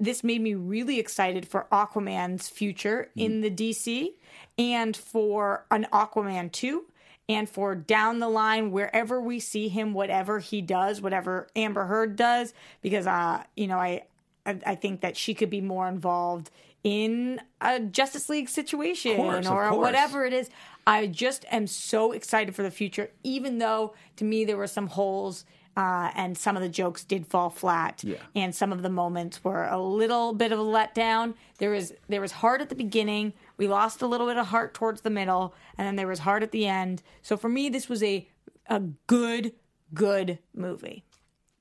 [0.00, 4.10] This made me really excited for Aquaman's future in the DC
[4.58, 6.84] and for an Aquaman 2
[7.28, 12.16] and for down the line wherever we see him whatever he does whatever Amber Heard
[12.16, 14.02] does because uh you know I
[14.46, 16.50] I, I think that she could be more involved
[16.82, 20.50] in a Justice League situation course, or whatever it is.
[20.86, 24.88] I just am so excited for the future, even though to me there were some
[24.88, 25.46] holes
[25.78, 28.18] uh, and some of the jokes did fall flat, Yeah.
[28.34, 31.34] and some of the moments were a little bit of a letdown.
[31.56, 33.32] There was there was heart at the beginning.
[33.56, 36.42] We lost a little bit of heart towards the middle, and then there was heart
[36.42, 37.02] at the end.
[37.22, 38.28] So for me, this was a
[38.68, 39.52] a good
[39.92, 41.04] good movie.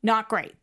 [0.01, 0.53] Not great,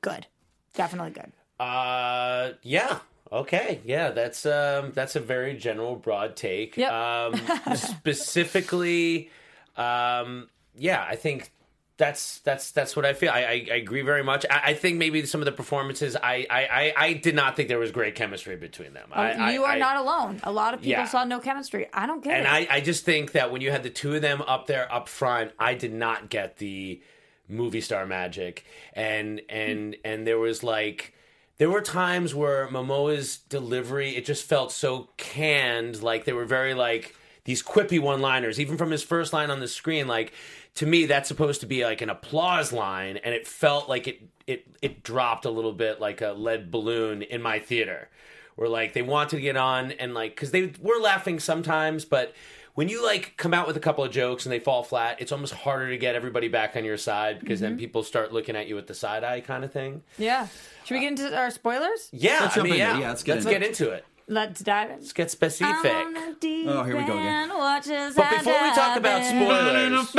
[0.00, 0.26] good,
[0.74, 1.32] definitely good.
[1.58, 2.98] Uh, yeah.
[3.32, 3.80] Okay.
[3.84, 6.76] Yeah, that's um, that's a very general, broad take.
[6.76, 6.92] Yep.
[6.92, 7.40] Um,
[7.74, 9.30] specifically,
[9.76, 11.50] um, yeah, I think
[11.96, 13.30] that's that's that's what I feel.
[13.30, 14.44] I, I, I agree very much.
[14.50, 17.68] I, I think maybe some of the performances, I, I, I, I did not think
[17.68, 19.10] there was great chemistry between them.
[19.12, 20.40] Oh, I, Oh, you are not alone.
[20.42, 21.06] A lot of people Yeah.
[21.06, 21.86] saw no chemistry.
[21.92, 22.70] I don't get And it.
[22.70, 25.08] I, I just think that when you had the two of them up there up
[25.08, 27.00] front, I did not get the
[27.48, 28.64] movie star magic.
[28.94, 31.14] And and and there was like
[31.58, 36.74] there were times where Momoa's delivery, it just felt so canned, like they were very
[36.74, 40.32] like these quippy one liners, even from his first line on the screen, like
[40.76, 44.22] to me that's supposed to be like an applause line, and it felt like it
[44.46, 48.08] it it dropped a little bit like a lead balloon in my theater
[48.56, 52.34] where like they wanted to get on and like because they were laughing sometimes but
[52.74, 55.32] when you like come out with a couple of jokes and they fall flat it's
[55.32, 57.78] almost harder to get everybody back on your side because then mm-hmm.
[57.78, 60.46] people start looking at you with the side eye kind of thing yeah.
[60.84, 62.10] Should we get into our spoilers?
[62.12, 63.68] yeah Let's i jump mean yeah, Yeah, let's get into get it.
[63.68, 64.96] into it Let's dive in.
[64.96, 67.50] let's get specific On the deep Oh, here we go again.
[67.50, 70.10] end, but before we talk about spoilers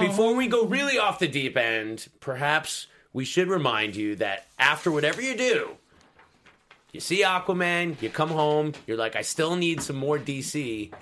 [0.00, 4.90] before we go really off the deep end perhaps we should remind you that after
[4.90, 5.76] whatever you do
[6.94, 10.92] you see Aquaman, you come home, you're like, I still need some more DC.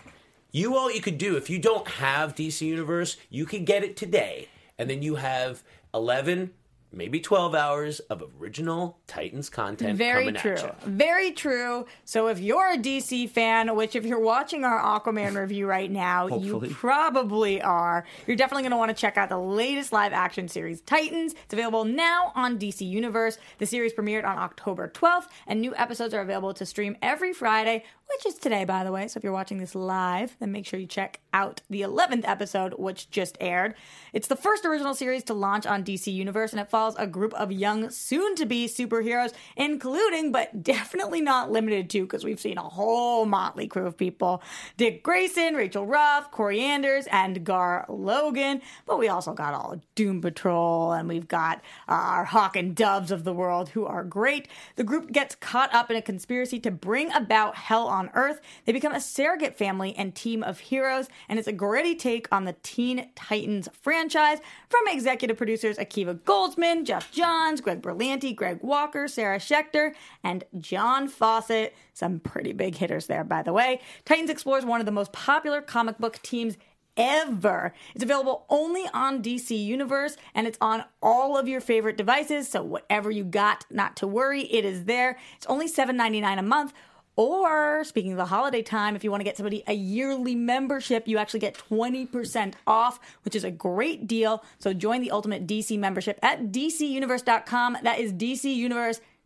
[0.51, 3.95] You all you could do if you don't have DC Universe, you could get it
[3.95, 4.49] today,
[4.79, 6.53] and then you have eleven,
[6.93, 10.57] maybe twelve hours of original Titans content Very true.
[10.85, 11.87] Very true.
[12.05, 16.27] So if you're a DC fan, which if you're watching our Aquaman review right now,
[16.29, 20.49] you probably are, you're definitely going to want to check out the latest live action
[20.49, 21.35] series, Titans.
[21.45, 23.39] It's available now on DC Universe.
[23.59, 27.85] The series premiered on October 12th, and new episodes are available to stream every Friday,
[28.17, 29.09] which is today, by the way.
[29.09, 32.75] So if you're watching this live, then make sure you check out the 11th episode,
[32.79, 33.75] which just aired.
[34.13, 37.33] It's the first original series to launch on DC Universe, and it follows a group
[37.35, 42.59] of young, soon to be superheroes, including, but definitely not limited to, because we've seen
[42.59, 44.43] a whole motley crew of people
[44.77, 48.61] Dick Grayson, Rachel Roth, Kory Anders, and Gar Logan.
[48.87, 53.25] But we also got all Doom Patrol, and we've got our Hawk and Doves of
[53.25, 54.49] the world, who are great.
[54.77, 58.41] The group gets caught up in a conspiracy to bring about hell on Earth.
[58.65, 62.45] They become a surrogate family and team of heroes, and it's a gritty take on
[62.45, 64.39] the Teen Titans franchise
[64.69, 71.09] from executive producers Akiva Goldsman, Geoff Johns, Greg Berlanti, Greg Walker, Sarah Schechter, and John
[71.09, 71.75] Fawcett.
[71.95, 73.81] Some pretty big hitters there, by the way.
[74.05, 76.57] Titans explores one of the most popular comic book teams
[76.97, 77.73] ever.
[77.95, 82.49] It's available only on DC Universe and it's on all of your favorite devices.
[82.49, 85.19] So whatever you got, not to worry, it is there.
[85.37, 86.73] It's only $7.99 a month.
[87.15, 91.07] Or, speaking of the holiday time, if you want to get somebody a yearly membership,
[91.07, 94.43] you actually get 20% off, which is a great deal.
[94.59, 97.79] So join the Ultimate DC membership at DCUniverse.com.
[97.83, 98.13] That is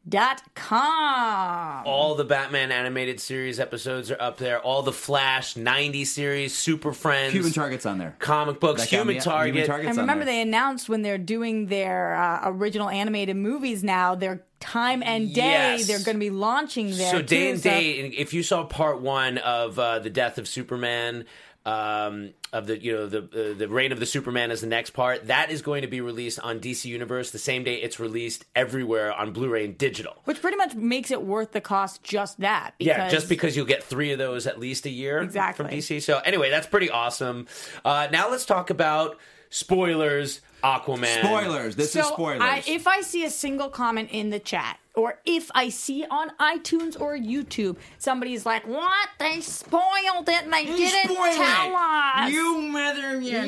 [0.08, 1.82] DCUniverse.com.
[1.86, 4.60] All the Batman animated series episodes are up there.
[4.60, 8.16] All the Flash 90 series, Super Friends, Human Target's on there.
[8.18, 9.54] comic books, That Human Target.
[9.54, 10.34] Human Target's And on remember, there.
[10.34, 15.76] they announced when they're doing their uh, original animated movies now, their time and day,
[15.76, 15.86] Yes.
[15.86, 17.10] they're going to be launching there.
[17.10, 20.48] so day too, and day if you saw part one of uh, the death of
[20.48, 21.24] superman
[21.66, 23.18] um, of the you know the
[23.52, 26.00] uh, the reign of the superman is the next part that is going to be
[26.00, 30.40] released on dc universe the same day it's released everywhere on blu-ray and digital Which
[30.40, 32.72] pretty much makes it worth the cost just that.
[32.78, 35.64] yeah, just because you'll get three of those at least a year Exactly.
[35.66, 36.02] from DC.
[36.02, 37.46] So anyway, that's pretty awesome.
[37.84, 39.18] Uh, now let's talk about
[39.50, 40.40] spoilers.
[40.64, 41.22] Aquaman.
[41.22, 41.76] Spoilers.
[41.76, 42.40] This So is spoilers.
[42.42, 46.30] I, if I see a single comment in the chat, or if I see on
[46.40, 49.08] iTunes or YouTube, somebody's like, "What?
[49.18, 50.44] They spoiled it.
[50.44, 52.32] and They didn't tell us.
[52.32, 53.20] You mother.
[53.20, 53.44] Yeah,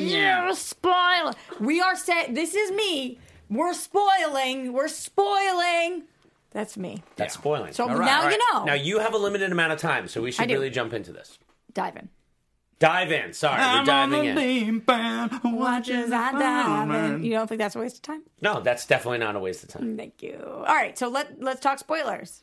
[0.47, 1.33] You spoil.
[1.59, 3.17] We are saying this is me.
[3.49, 4.73] We're spoiling.
[4.73, 6.03] We're spoiling.
[6.51, 7.03] That's me.
[7.15, 7.73] That's spoiling.
[7.73, 8.63] So All right, now all you know.
[8.65, 11.37] now you have a limited amount of time, so we should really jump into this.
[11.73, 12.09] Dive in.
[12.79, 13.33] Dive in.
[13.33, 14.83] Sorry, we're diving in.
[14.87, 17.23] Watch as I dive in.
[17.23, 18.23] You don't think that's a waste of time?
[18.41, 19.97] No, that's definitely not a waste of time.
[19.97, 20.41] Thank you.
[20.41, 22.41] All right, so let let's talk spoilers.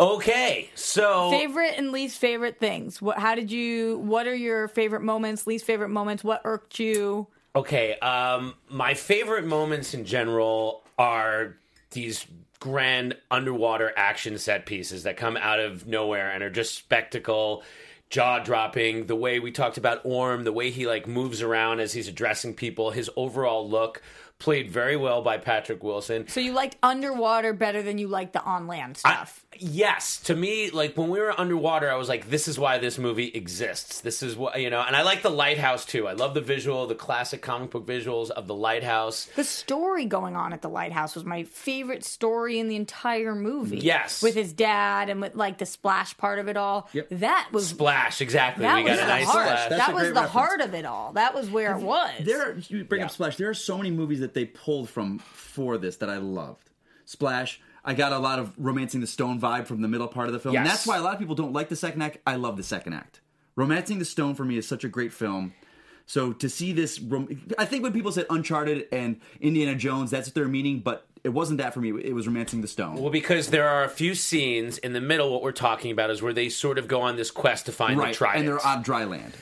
[0.00, 3.02] Okay, so Favorite and least favorite things.
[3.02, 3.18] What?
[3.18, 3.98] How did you?
[3.98, 5.46] What are your favorite moments?
[5.46, 6.24] Least favorite moments?
[6.24, 7.26] What irked you?
[7.54, 11.56] Okay, um, my favorite moments in general are
[11.90, 12.26] these
[12.60, 17.62] grand underwater action set pieces that come out of nowhere and are just spectacle,
[18.10, 19.06] jaw dropping.
[19.06, 22.54] The way we talked about Orm, the way he like moves around as he's addressing
[22.54, 24.02] people, his overall look
[24.40, 26.26] played very well by Patrick Wilson.
[26.28, 29.44] So you liked underwater better than you liked the on land stuff.
[29.58, 32.98] Yes, to me, like when we were underwater, I was like, "This is why this
[32.98, 36.08] movie exists." This is what you know, and I like the lighthouse too.
[36.08, 39.26] I love the visual, the classic comic book visuals of the lighthouse.
[39.36, 43.78] the story going on at the lighthouse was my favorite story in the entire movie.
[43.78, 44.22] Yes.
[44.22, 46.88] with his dad and with like the splash part of it all.
[46.92, 47.08] Yep.
[47.10, 48.62] That was Splash, exactly.
[48.62, 49.46] that we was got a the nice heart.
[49.48, 49.68] splash.
[49.68, 50.30] That's that a was the reference.
[50.32, 51.12] heart of it all.
[51.12, 52.10] That was where it was.
[52.22, 53.06] There, you bring Yeah.
[53.06, 53.36] up Splash.
[53.36, 56.70] There are so many movies that they pulled from for this that I loved.
[57.04, 57.60] Splash.
[57.84, 60.38] I got a lot of romancing the stone vibe from the middle part of the
[60.38, 62.18] film, and that's why a lot of people don't like the second act.
[62.26, 63.20] I love the second act.
[63.56, 65.52] Romancing the Stone for me is such a great film.
[66.06, 67.00] So to see this,
[67.58, 71.28] I think when people said Uncharted and Indiana Jones, that's what they're meaning, but it
[71.30, 71.90] wasn't that for me.
[72.02, 72.96] It was Romancing the Stone.
[72.96, 75.30] Well, because there are a few scenes in the middle.
[75.30, 77.98] What we're talking about is where they sort of go on this quest to find
[77.98, 78.40] the right, trident.
[78.40, 79.34] and they're on dry land,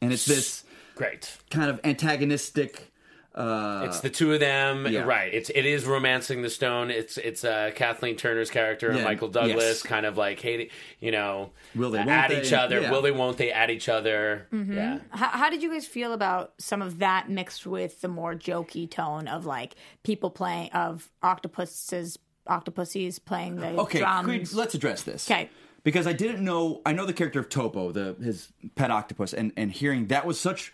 [0.00, 1.36] and it's this Great.
[1.50, 2.87] kind of antagonistic.
[3.34, 5.02] Uh, It's the two of them, yeah.
[5.02, 5.32] right?
[5.32, 6.90] It's it is romancing the stone.
[6.90, 9.82] It's it's uh, Kathleen Turner's character and Yeah, Michael Douglas, yes.
[9.82, 12.40] kind of like hating, you know, Will they, won't at they?
[12.40, 12.80] each other?
[12.80, 12.90] Yeah.
[12.90, 13.12] Will they?
[13.12, 13.52] Won't they?
[13.52, 14.48] At each other?
[14.52, 14.72] Mm-hmm.
[14.72, 14.98] Yeah.
[15.10, 18.90] How, how did you guys feel about some of that mixed with the more jokey
[18.90, 24.24] tone of like people playing of octopuses, octopuses playing the Okay, drums?
[24.26, 25.26] Creed, let's address this.
[25.26, 25.48] 'Kay.
[25.84, 29.52] Because I didn't know, I know the character of Topo, the his pet octopus, and
[29.56, 30.72] and hearing that was such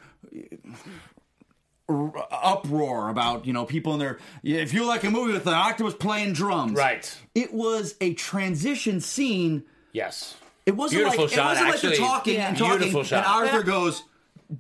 [1.89, 4.19] r- uproar about you know people in their.
[4.43, 7.17] If you like a movie with an octopus playing drums, Right.
[7.35, 9.65] It was a transition scene.
[9.93, 10.37] Yes.
[10.67, 13.19] It wasn't Beautiful like shot, it wasn't like they're talking and talking, Beautiful shot.
[13.19, 14.03] and Arthur But- goes.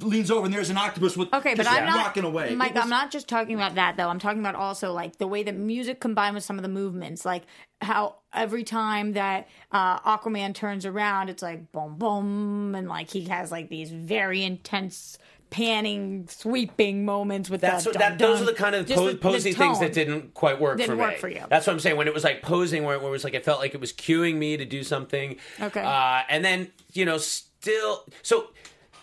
[0.01, 2.55] Leans over and there's an octopus with Okay, but I'm not walking away.
[2.55, 4.09] Mike, was- I'm not just talking about that though.
[4.09, 7.25] I'm talking about also like the way that music combined with some of the movements,
[7.27, 7.43] like
[7.83, 13.25] how every time that uh, Aquaman turns around, it's like boom, boom, and like he
[13.27, 15.19] has like these very intense
[15.55, 18.19] panning, sweeping moments with That's the what, that.
[18.19, 20.79] dun, Those are the kind of Just po- the- the things that didn't quite work
[20.79, 21.17] Didn't for me.
[21.17, 21.43] for you.
[21.49, 21.97] That's what I'm saying.
[21.97, 23.93] When it was like posing, where, where it was like it felt like it was
[23.93, 25.37] cueing me to do something.
[25.61, 25.81] Okay.
[25.81, 28.49] Uh, and then you know, still so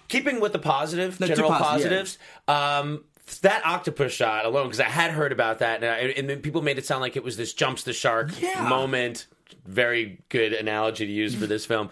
[0.09, 1.97] keeping with the positive, The two general positive, yeah.
[2.03, 2.17] positives.
[2.85, 3.05] Um,
[3.43, 6.61] that octopus shot alone, because I had heard about that, and, I, and then people
[6.61, 8.67] made it sound like it was this jumps the shark Yeah.
[8.67, 9.27] moment.
[9.65, 11.89] Very good analogy to use for this film.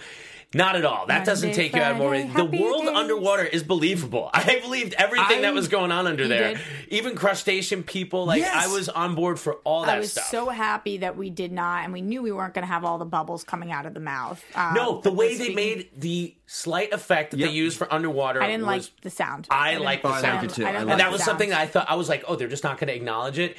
[0.52, 1.06] Not at all.
[1.06, 2.10] That doesn't Monday, take you out more.
[2.10, 2.96] Friday, The world days.
[2.96, 4.32] underwater is believable.
[4.34, 6.56] I believed everything that was going on under there.
[6.56, 6.60] did?
[6.90, 8.26] Even crustacean people.
[8.26, 8.66] Like Yes.
[8.68, 10.26] I was on board for all that I was stuff.
[10.26, 12.98] so happy that we did not, and we knew we weren't going to have all
[12.98, 14.44] the bubbles coming out of the mouth.
[14.56, 17.50] Um, no, the way they speaking- made the slight effect that Yep.
[17.50, 19.46] they used for underwater I didn't was like the sound.
[19.52, 20.46] I didn't- like the Oh, I like sound.
[20.46, 20.66] it too.
[20.66, 21.28] I I didn't like and like that was sound.
[21.28, 23.56] something I thought I was like, oh, they're just not going to acknowledge it.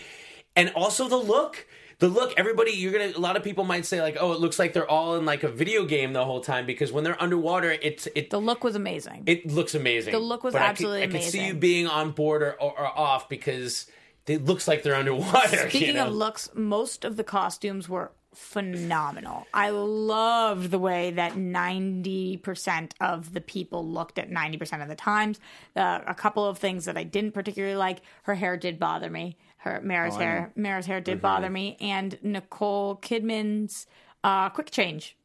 [0.57, 1.69] And also the look.
[2.01, 3.13] The look, everybody, you're gonna.
[3.17, 5.43] A lot of people might say like, "Oh, it looks like they're all in like
[5.43, 8.75] a video game the whole time." Because when they're underwater, it's it The look was
[8.75, 9.25] amazing.
[9.27, 10.13] it looks amazing.
[10.13, 12.53] The look was But I could- absolutely I could, see you being on board or,
[12.55, 13.87] or, or off because
[14.27, 15.57] it looks like they're underwater.
[15.69, 16.07] Speaking you know?
[16.07, 19.47] of looks, most of the costumes were phenomenal.
[19.53, 25.41] I loved the way that 90% of the people looked at 90% of the times.
[25.77, 28.01] Uh, a couple of things that I didn't particularly like.
[28.23, 29.37] Her hair did bother me.
[29.61, 33.87] Her Mera's hair, Mera's hair did bother me, and Nicole Kidman's
[34.25, 35.17] uh, quick change,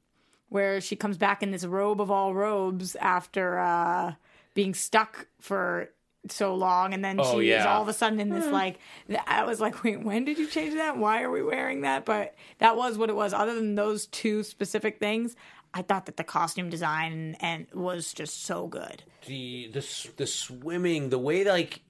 [0.49, 4.13] where she comes back in this robe of all robes after uh,
[4.53, 5.89] being stuck for
[6.27, 7.65] so long, and then Oh, she's yeah.
[7.73, 8.79] all of a sudden in this like.
[9.27, 10.97] I was like, wait, when did you change that?
[10.97, 12.03] Why are we wearing that?
[12.03, 13.31] But that was what it was.
[13.33, 15.35] Other than those two specific things,
[15.73, 19.03] I thought that the costume design and was just so good.
[19.27, 21.81] the the the swimming, the way like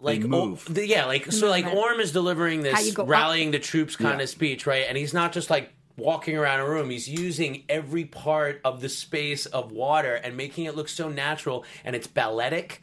[0.00, 0.64] like move.
[0.68, 3.08] oh, the, yeah, like so like Orm is delivering this go up.
[3.08, 4.24] rallying the troops kind Yeah.
[4.24, 4.86] of speech, right?
[4.88, 6.88] And he's not just like walking around a room.
[6.90, 11.64] He's using every part of the space of water and making it look so natural
[11.84, 12.82] and it's balletic.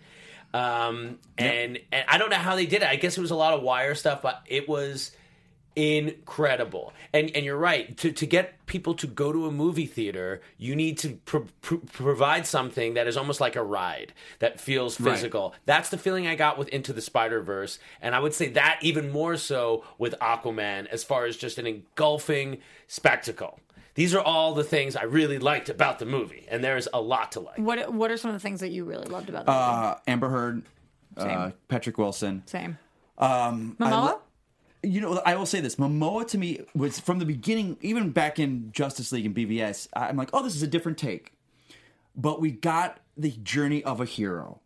[0.54, 2.88] Um, and and I don't know how they did it.
[2.88, 5.12] I guess it was a lot of wire stuff, but it was
[5.78, 6.94] incredible.
[7.13, 7.96] And and you're right.
[7.98, 11.78] To to get people to go to a movie theater, you need to pro- pro-
[11.78, 15.13] provide something that is almost like a ride that feels Right.
[15.13, 15.54] physical.
[15.66, 18.80] That's the feeling I got with Into the Spider Verse, and I would say that
[18.82, 23.60] even more so with Aquaman, as far as just an engulfing spectacle.
[23.96, 27.32] these are all the things I really liked about the movie, and there's a lot
[27.32, 27.58] to like.
[27.58, 29.63] What What are some of the things that you really loved about the movie?
[29.63, 30.62] Uh, Amber Heard,
[31.18, 32.44] uh, Patrick Wilson.
[32.46, 32.78] Same.
[33.18, 34.20] Um, I Momoa?
[34.88, 38.39] You know, I will say this: Momoa to me was from the beginning, even back
[38.39, 39.88] in Justice League and BVS.
[39.93, 41.34] I'm like, oh, this is a different take.
[42.15, 44.60] But we got the journey of a hero.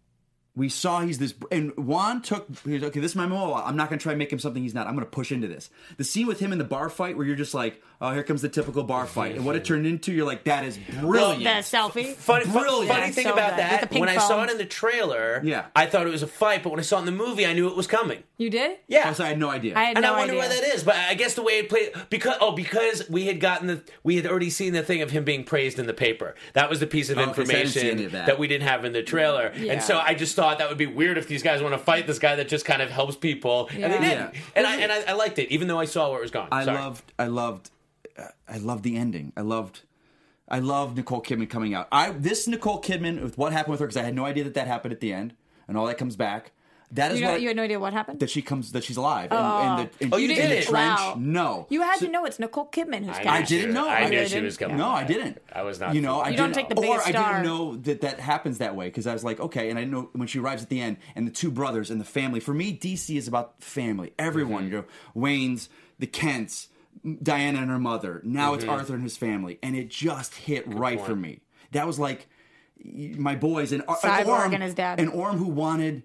[0.55, 2.47] We saw he's this, and Wan took.
[2.67, 3.63] Okay, this is my Momoa.
[3.65, 4.87] I'm not going to try and make him something he's not.
[4.87, 5.69] I'm going to push into this.
[5.97, 8.41] The scene with him in the bar fight, where you're just like, oh, here comes
[8.41, 11.43] the typical bar fight, and what it turned into, you're like, that is brilliant.
[11.43, 12.13] That selfie.
[12.15, 12.87] Funny, Brilliant.
[12.89, 13.57] funny Yeah, thing so about good.
[13.57, 14.49] With the that, pink when I saw phone.
[14.49, 15.65] it in the trailer, Yeah.
[15.75, 17.53] I thought it was a fight, but when I saw it in the movie, I
[17.53, 18.23] knew it was coming.
[18.37, 18.77] You did?
[18.87, 19.77] Yeah, Also, I had no idea.
[19.77, 20.41] I had and no I wonder idea.
[20.41, 20.83] why that is.
[20.83, 24.15] But I guess the way it played because oh because we had gotten the we
[24.15, 26.33] had already seen the thing of him being praised in the paper.
[26.53, 28.25] That was the piece of Oh, I didn't see information any of that.
[28.25, 28.39] that.
[28.39, 29.51] we didn't have in the trailer.
[29.55, 29.73] Yeah.
[29.73, 32.07] And so I just thought that would be weird if these guys want to fight
[32.07, 34.01] this guy that just kind of helps people, and they Yeah.
[34.01, 34.33] didn't.
[34.33, 34.41] Yeah.
[34.55, 36.47] And I and I, I liked it, even though I saw where it was going.
[36.51, 36.77] I Sorry.
[36.79, 37.69] loved, I loved,
[38.47, 39.33] I loved the ending.
[39.37, 39.81] I loved,
[40.47, 41.87] I loved Nicole Kidman coming out.
[41.91, 44.53] I this Nicole Kidman with what happened with her because I had no idea that
[44.55, 45.33] that happened at the end
[45.67, 46.51] and all that comes back.
[46.93, 48.19] That is You, know, what you had no idea what happened?
[48.19, 49.31] that she comes that she's alive.
[49.31, 49.39] And,
[49.79, 50.65] and the, and Oh, you in did the it?
[50.65, 50.99] trench.
[50.99, 51.15] Wow.
[51.17, 53.87] No, you had So- to know it's Nicole Kidman who's I I didn't know.
[53.87, 54.43] I knew she didn't?
[54.43, 54.75] was coming.
[54.75, 55.41] No, I didn't.
[55.53, 55.95] I was not.
[55.95, 58.19] You know, I You don't didn't, take the or biggest I didn't know that that
[58.19, 60.67] happens that way because I was like, okay, and I know when she arrives at
[60.69, 62.41] the end and the two brothers and the family.
[62.41, 64.11] For me, DC is about family.
[64.19, 64.71] Everyone, Mm-hmm.
[64.73, 66.67] you know, Wayne's, the Kents,
[67.21, 68.21] Diana and her mother.
[68.23, 68.73] Now it's mm-hmm.
[68.73, 71.39] Arthur and his family, and it just hit right for me.
[71.71, 72.27] That was like
[72.83, 74.99] my boys and, uh, and Cyborg Orm, and his dad.
[74.99, 76.03] and Orm who wanted.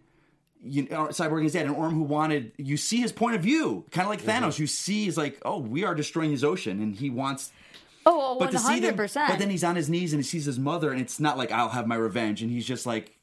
[0.68, 2.52] You know, uh, Cyborg and his dad, and Orm who wanted.
[2.56, 4.44] You see his point of view, kind of like Mm-hmm.
[4.44, 4.58] Thanos.
[4.58, 7.52] You see, he's like, "Oh, we are destroying his ocean," and he wants
[8.08, 9.28] Oh, but one to see them, hundred percent.
[9.30, 11.50] but then he's on his knees and he sees his mother, and it's not like
[11.52, 13.16] I'll have my revenge, and he's just like,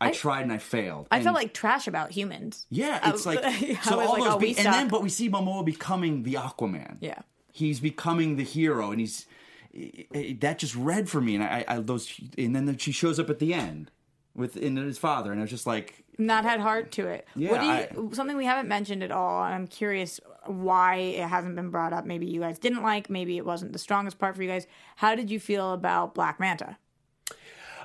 [0.00, 1.08] I, I- tried and I failed.
[1.10, 2.66] I And- felt like trash about humans.
[2.70, 5.28] yeah, it's like I so all like, those, oh, be- and then but we see
[5.30, 6.96] Momoa becoming the Aquaman.
[7.00, 7.20] Yeah.
[7.52, 9.26] he's becoming the hero, and he's
[9.76, 13.18] i- i- that just read for me, and I, I those, and then she shows
[13.18, 13.90] up at the end
[14.34, 17.26] with in his father, and I was just like, not had heart to it.
[17.34, 17.60] Yeah, what
[17.94, 21.70] do you, something we haven't mentioned at all, and I'm curious why it hasn't been
[21.70, 22.04] brought up.
[22.06, 24.66] Maybe you guys didn't like, maybe it wasn't the strongest part for you guys.
[24.96, 26.76] How did you feel about Black Manta?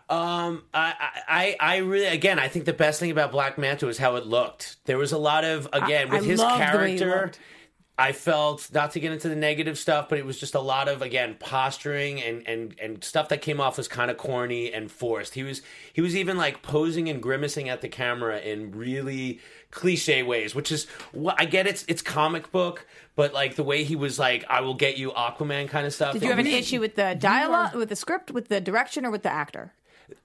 [0.10, 0.94] Um, I,
[1.28, 4.26] I, I really, again, I think the best thing about Black Manta was how it
[4.26, 4.78] looked.
[4.86, 7.40] There was a lot of, again, I with his loved the way he character.
[7.98, 10.88] I felt not to get into the negative stuff, but it was just a lot
[10.90, 14.92] of again posturing and and and stuff that came off as kind of corny and
[14.92, 15.36] forced.
[15.36, 15.62] He was
[15.94, 19.40] he was even like posing and grimacing at the camera in really
[19.70, 21.68] cliche ways, which is what I get.
[21.68, 25.12] It's it's comic book, but like the way he was like, "I will get you,
[25.12, 26.14] Aquaman" kind of stuff.
[26.14, 29.12] Did you have an issue with the dialogue, with the script, with the direction, or
[29.12, 29.72] with the actor?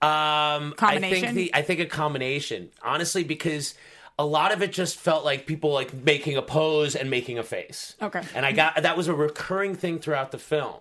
[0.02, 3.74] Um, I think the I think a combination, honestly, because
[4.18, 7.42] a lot of it just felt like people like making a pose and making a
[7.42, 7.94] face.
[8.02, 8.22] Okay.
[8.34, 10.80] and I got that was a recurring thing throughout the film.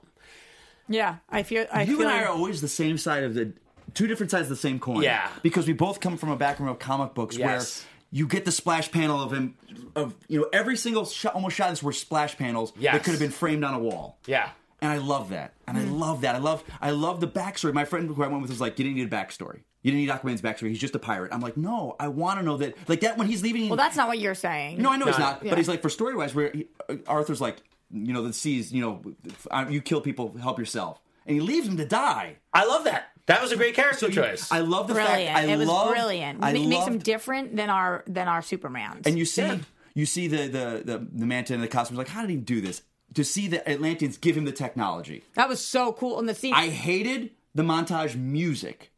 [0.89, 1.65] Yeah, I feel.
[1.71, 2.07] I you feel.
[2.07, 3.53] and I like- are always the same side of the
[3.93, 5.01] two different sides of the same coin.
[5.03, 5.27] Yeah.
[5.41, 7.81] because we both come from a background of comic books Yes.
[7.83, 9.55] where you get the splash panel of him
[9.95, 12.93] of you know every single shot, almost shot this were splash panels Yes.
[12.93, 14.17] that could have been framed on a wall.
[14.25, 14.49] Yeah.
[14.81, 15.53] And I love that.
[15.67, 15.99] And I Hmm.
[15.99, 16.35] love that.
[16.35, 17.73] I love I love the backstory.
[17.73, 19.61] My friend who I went with was like, you didn't need a backstory.
[19.81, 20.69] You didn't need Aquaman's backstory.
[20.69, 21.33] He's just a pirate.
[21.33, 22.75] I'm like, no, I want to know that.
[22.89, 23.69] Like that when he's leaving.
[23.69, 24.81] well, that's not what you're saying.
[24.81, 25.25] no, I know he's No.
[25.25, 25.43] not.
[25.43, 25.49] Yeah.
[25.51, 27.57] But he's like for story wise, where he, uh, Arthur's like,
[27.91, 29.01] you know, the seas, you know,
[29.49, 32.35] uh, you kill people, help yourself, and he leaves him to die.
[32.53, 33.09] I love that.
[33.27, 34.51] That was a great character you- choice.
[34.51, 35.33] I love the brilliant.
[35.35, 35.47] fact.
[35.47, 36.39] I it was love, brilliant.
[36.43, 39.05] I Ma- makes him different than our than our Supermans.
[39.07, 39.57] And you see, Yeah.
[39.95, 41.97] you see the the the, the manta and the costumes.
[41.97, 42.81] Like, how did he do this?
[43.13, 45.23] To see the Atlanteans give him the technology.
[45.35, 46.19] that was so cool.
[46.19, 46.53] And the scene.
[46.53, 48.91] I hated the montage music.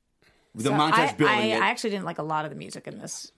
[0.55, 1.61] The So montage I, building I, it.
[1.61, 3.31] I actually didn't like a lot of the music in this.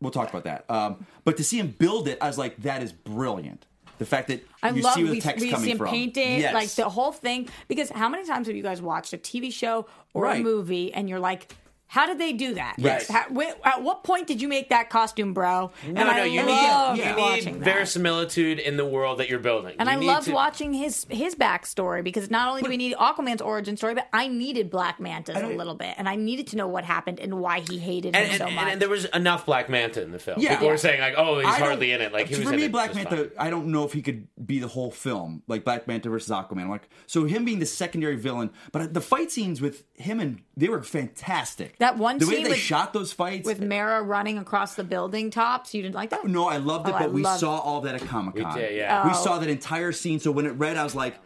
[0.00, 0.64] we'll talk about that.
[0.70, 3.66] Um, but to see him build it, I was like, that is brilliant.
[3.98, 5.78] The fact that I you love see where we, the text we coming see him
[5.78, 5.88] from.
[5.88, 6.54] painted, Yes.
[6.54, 7.48] like the whole thing.
[7.68, 11.08] Because how many times have you guys watched a TV show or a movie and
[11.08, 11.54] you're like,
[11.90, 12.76] how did they do that?
[12.78, 13.08] Yes.
[13.08, 15.72] How, wh- at what point did you make that costume, bro?
[15.82, 17.64] no, and no, I you loved need, you watching need that.
[17.64, 19.74] verisimilitude in the world that you're building.
[19.78, 22.76] And You I need loved to- watching his his backstory because not only do we
[22.76, 26.46] need Aquaman's origin story, but I needed Black Manta's a little bit, and I needed
[26.48, 28.72] to know what happened and why he hated And, him and, so much.
[28.72, 30.38] and there was enough Black Manta in the film.
[30.40, 30.50] Yeah.
[30.50, 30.72] People Yeah.
[30.72, 32.92] were saying like, "Oh, he's I hardly in it." Like he for in me, Black
[32.92, 33.30] just Manta.
[33.30, 33.46] fine.
[33.46, 36.68] I don't know if he could be the whole film, like Black Manta versus Aquaman.
[36.68, 40.68] Like, so him being the secondary villain, but the fight scenes with him and they
[40.68, 41.76] were fantastic.
[41.80, 44.84] That one the way scene they with- shot those fights with Mera running across the
[44.84, 46.24] building tops, you didn't like that?
[46.24, 48.54] No, I loved it, Oh, I but we loved- saw all that at Comic Con.
[48.54, 49.04] We did, yeah.
[49.04, 49.14] We Oh.
[49.24, 50.20] saw that entire scene.
[50.20, 51.16] So when it read, I was like,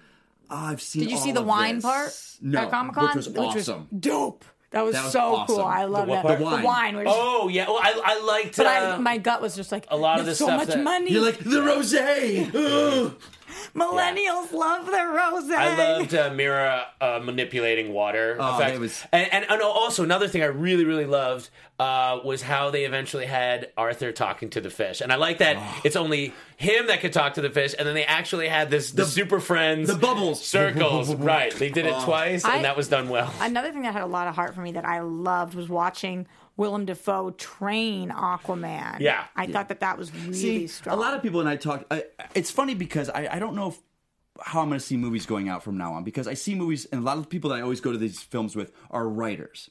[0.51, 1.03] oh, I've seen.
[1.03, 1.85] Did you see the wine this.
[1.85, 3.07] part No, at Comic Con?
[3.17, 3.89] which was awesome.
[3.99, 4.45] dope.
[4.71, 5.57] That was, That was so awesome.
[5.57, 5.65] cool.
[5.65, 6.23] I love that.
[6.23, 6.39] part?
[6.39, 6.61] The wine.
[6.61, 8.57] The wine was, Oh yeah, well, I I liked.
[8.57, 10.69] but uh, I, my gut was just like a lot of this so stuff much
[10.69, 11.13] that- money.
[11.13, 13.15] You're like the rosé.
[13.55, 13.71] Ugh.
[13.75, 15.51] Millennials love their rose.
[15.51, 18.37] I loved uh, Mera uh, manipulating water.
[18.39, 18.77] Oh, effects.
[18.77, 22.71] it was- and, and, and also another thing I really really loved uh, was how
[22.71, 25.81] they eventually had Arthur talking to the fish, and I like that Oh.
[25.85, 28.93] it's only him that could talk to the fish, and then they actually had this
[28.93, 30.45] the, super friends the bubbles.
[30.45, 31.13] circles.
[31.17, 33.33] right, they did it twice, I- and that was done well.
[33.41, 36.27] Another thing that had a lot of heart for me that I loved was watching
[36.57, 39.01] Willem Dafoe train Aquaman.
[39.01, 39.25] Yeah.
[39.35, 40.97] I thought that that was really See, strong.
[40.97, 41.85] a lot of people and I talk.
[41.91, 43.79] I, it's funny because I, I don't know if,
[44.41, 46.87] how I'm going to see movies going out from now on because I see movies
[46.87, 49.71] and a lot of people that I always go to these films with are writers.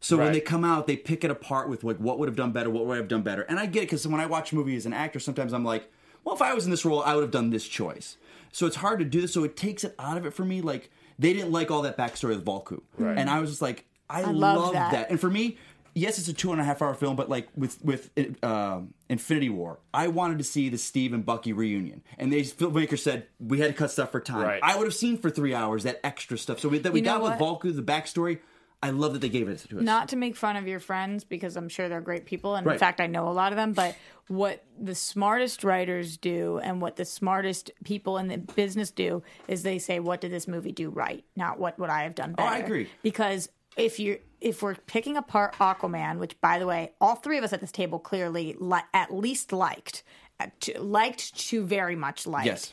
[0.00, 2.52] So when they come out, they pick it apart with like what would have done
[2.52, 4.52] better, what would I have done better, and I get it because when I watch
[4.52, 5.90] a movie as an actor, sometimes I'm like,
[6.22, 8.16] well, if I was in this role, I would have done this choice.
[8.52, 9.32] So it's hard to do this.
[9.32, 10.60] So it takes it out of it for me.
[10.60, 14.22] Like they didn't like all that backstory with Vulko, and I was just like, I,
[14.22, 14.92] love love that.
[14.92, 15.10] that.
[15.10, 15.58] And for me,
[15.96, 18.10] yes, it's a two and a half hour film, but like with with
[18.42, 22.98] uh, Infinity War, I wanted to see the Steve and Bucky reunion, and they filmmaker
[22.98, 24.42] said we had to cut stuff for time.
[24.46, 24.60] Right.
[24.62, 26.60] I would have seen for three hours that extra stuff.
[26.60, 27.62] So we, that we You got with what?
[27.62, 28.38] Vulko, the backstory.
[28.82, 29.82] I love that they gave it to us.
[29.82, 32.78] not to make fun of your friends because I'm sure they're great people, and in
[32.78, 33.72] fact, I know a lot of them.
[33.72, 33.96] But
[34.28, 39.62] what the smartest writers do, and what the smartest people in the business do, is
[39.62, 41.24] they say, "What did this movie do right?
[41.34, 42.90] Not what would I have done better." Oh, I agree.
[43.02, 47.44] Because if you're if we're picking apart Aquaman, which by the way, all three of
[47.44, 50.02] us at this table clearly li- at least liked,
[50.38, 52.72] at to, liked to very much liked Yes.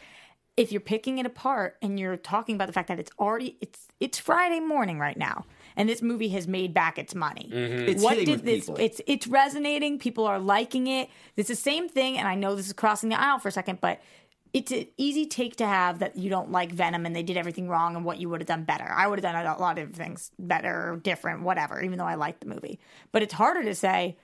[0.57, 3.87] if you're picking it apart and you're talking about the fact that it's already it's
[3.99, 5.45] it's Friday morning right now
[5.75, 7.49] and this movie has made back its money.
[7.51, 7.89] Mm-hmm.
[7.89, 8.77] It's what did this people.
[8.79, 11.09] it's it's resonating, people are liking it.
[11.37, 13.79] It's the same thing and I know this is crossing the aisle for a second,
[13.81, 13.99] but
[14.53, 17.67] it's an easy take to have that you don't like Venom and they did everything
[17.67, 18.87] wrong and what you would have done better.
[18.87, 22.41] I would have done a lot of things better, different, whatever, even though I liked
[22.41, 22.79] the movie.
[23.11, 24.15] But it's harder to say,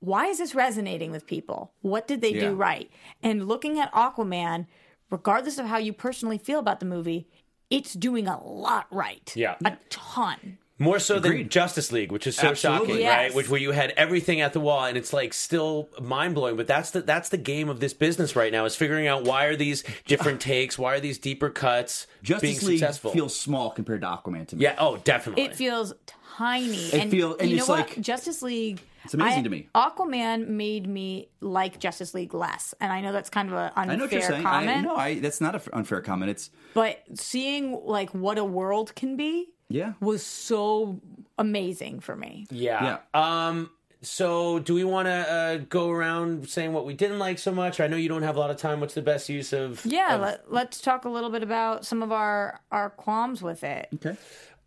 [0.00, 1.72] why is this resonating with people?
[1.82, 2.40] What did they Yeah.
[2.40, 2.90] do right?
[3.22, 4.66] And looking at Aquaman,
[5.10, 7.28] regardless of how you personally feel about the movie,
[7.68, 9.32] it's doing a lot right.
[9.36, 9.56] Yeah.
[9.64, 10.58] A ton.
[10.78, 11.50] More so than Agreed.
[11.50, 12.86] Justice League, which is so Absolutely.
[12.88, 13.16] shocking, Yes.
[13.16, 13.34] right?
[13.34, 16.56] Which where you had everything at the wall, and it's like still mind blowing.
[16.56, 19.44] But that's the that's the game of this business right now is figuring out why
[19.44, 23.12] are these different takes, why are these deeper cuts being Justice League successful?
[23.12, 24.62] feels small compared to Aquaman to me.
[24.64, 25.44] yeah, oh, definitely.
[25.44, 25.94] It feels
[26.36, 26.74] tiny.
[26.76, 28.00] It and feel- and you it's know what?
[28.00, 28.80] Justice League.
[29.04, 29.68] It's amazing I- to me.
[29.76, 33.92] Aquaman made me like Justice League less, and I know that's kind of an unfair
[33.92, 34.42] I know what you're saying.
[34.42, 34.78] comment.
[34.78, 36.30] I, no, I, that's not an unfair comment.
[36.32, 39.94] It's but seeing like what a world can be, Yeah.
[40.00, 41.00] was so
[41.36, 42.46] amazing for me.
[42.50, 42.98] yeah.
[43.12, 43.70] Um.
[44.02, 47.80] So, do we want to uh, go around saying what we didn't like so much?
[47.80, 48.80] I know you don't have a lot of time.
[48.80, 49.84] What's the best use of?
[49.86, 53.64] Yeah, of- let, let's talk a little bit about some of our our qualms with
[53.64, 53.88] it.
[53.94, 54.16] okay.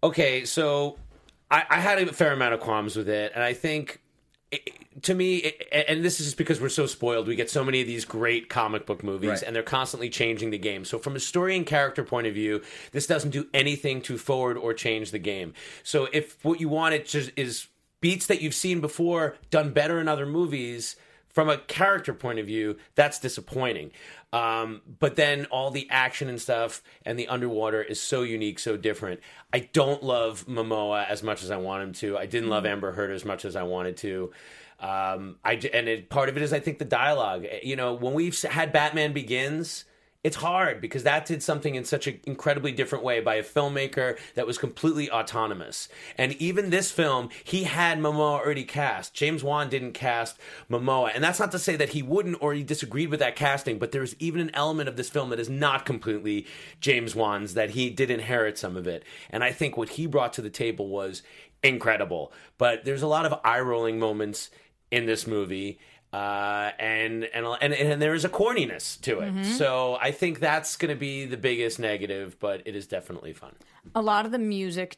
[0.04, 0.98] Okay, so
[1.50, 4.02] I, I had a fair amount of qualms with it, and I think
[4.52, 4.70] it,
[5.04, 7.82] to me, it, and this is just because we're so spoiled, we get so many
[7.82, 9.44] of these great comic book movies, Right.
[9.44, 10.86] and they're constantly changing the game.
[10.86, 14.58] So, from a story and character point of view, this doesn't do anything to forward
[14.58, 15.54] or change the game.
[15.84, 17.68] So, if what you want it just is
[18.02, 20.96] beats that you've seen before done better in other movies.
[21.38, 23.92] From a character point of view, that's disappointing.
[24.34, 28.76] Um, but then all the action and stuff and the underwater is so unique, so
[28.76, 29.20] different.
[29.54, 32.18] I don't love Momoa as much as I want him to.
[32.18, 34.32] I didn't love Amber Heard as much as I wanted to.
[34.80, 37.46] Um, I and it, part of it is I think the dialogue.
[37.62, 39.86] You know, when we've had Batman Begins,
[40.28, 44.20] it's hard because that did something in such an incredibly different way by a filmmaker
[44.36, 45.88] that was completely autonomous.
[46.18, 49.14] And even this film, he had Momoa already cast.
[49.14, 50.38] James Wan didn't cast
[50.70, 51.16] Momoa.
[51.16, 53.94] And that's not to say that he wouldn't or he disagreed with that casting, but
[53.94, 56.46] there's even an element of this film that is not completely
[56.82, 59.06] James Wan's, that he did inherit some of it.
[59.30, 61.24] And I think what he brought to the table was
[61.64, 62.34] incredible.
[62.58, 64.50] But there's a lot of eye rolling moments
[64.92, 65.80] in this movie.
[66.14, 70.78] Uh, and, and and and there is a corniness to it, so I think that's
[70.78, 72.38] going to be the biggest negative.
[72.40, 73.54] But it is definitely fun.
[73.94, 74.98] a lot of the music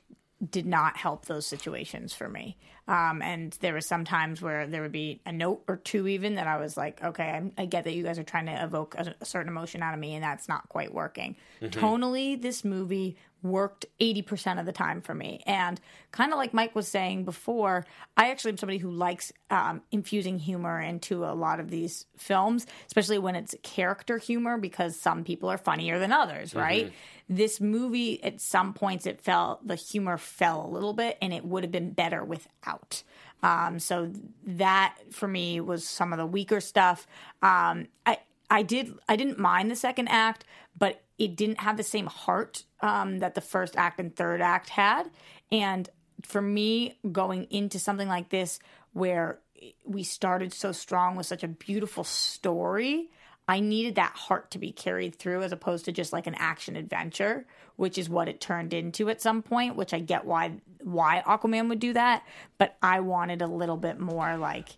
[0.52, 2.58] did not help those situations for me.
[2.88, 6.36] Um, and there were some times where there would be a note or two, even
[6.36, 8.96] that I was like, okay, I'm, I get that you guys are trying to evoke
[8.96, 11.36] a, a certain emotion out of me, and that's not quite working.
[11.62, 15.42] Tonally, this movie worked 80% of the time for me.
[15.46, 15.80] And
[16.12, 17.86] kind of like Mike was saying before,
[18.18, 22.66] I actually am somebody who likes um, infusing humor into a lot of these films,
[22.88, 26.92] especially when it's character humor, because some people are funnier than others, right?
[27.30, 31.46] This movie, at some points, it felt the humor fell a little bit, and it
[31.46, 33.04] would have been better without.
[33.42, 34.12] Um, so
[34.46, 37.08] that for me was some of the weaker stuff.
[37.42, 38.18] Um, I
[38.50, 40.44] I did I didn't mind the second act,
[40.78, 44.70] but it didn't have the same heart um, that the first act and third act
[44.70, 45.12] had.
[45.52, 45.88] And
[46.24, 48.60] for me, going into something like this,
[48.94, 49.40] where
[49.86, 53.10] we started so strong with such a beautiful story,
[53.48, 56.76] I needed that heart to be carried through as opposed to just like an action
[56.76, 57.46] adventure,
[57.76, 61.68] which is what it turned into at some point, which I get why why Aquaman
[61.68, 62.24] would do that,
[62.58, 64.70] but I wanted a little bit more like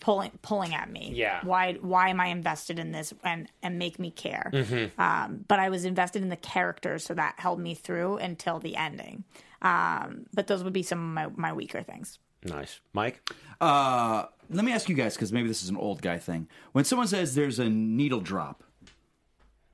[0.00, 1.12] pulling pulling at me.
[1.14, 1.40] Yeah.
[1.44, 4.50] Why why am I invested in this and and make me care?
[4.52, 5.00] Mm-hmm.
[5.00, 8.76] Um, but I was invested in the characters, so that held me through until the
[8.76, 9.24] ending.
[9.62, 12.18] Um, but those would be some of my, my weaker things.
[12.44, 13.30] Nice, Mike.
[13.60, 16.48] Uh, let me ask you guys because maybe this is an old guy thing.
[16.72, 18.64] When someone says there's a needle drop,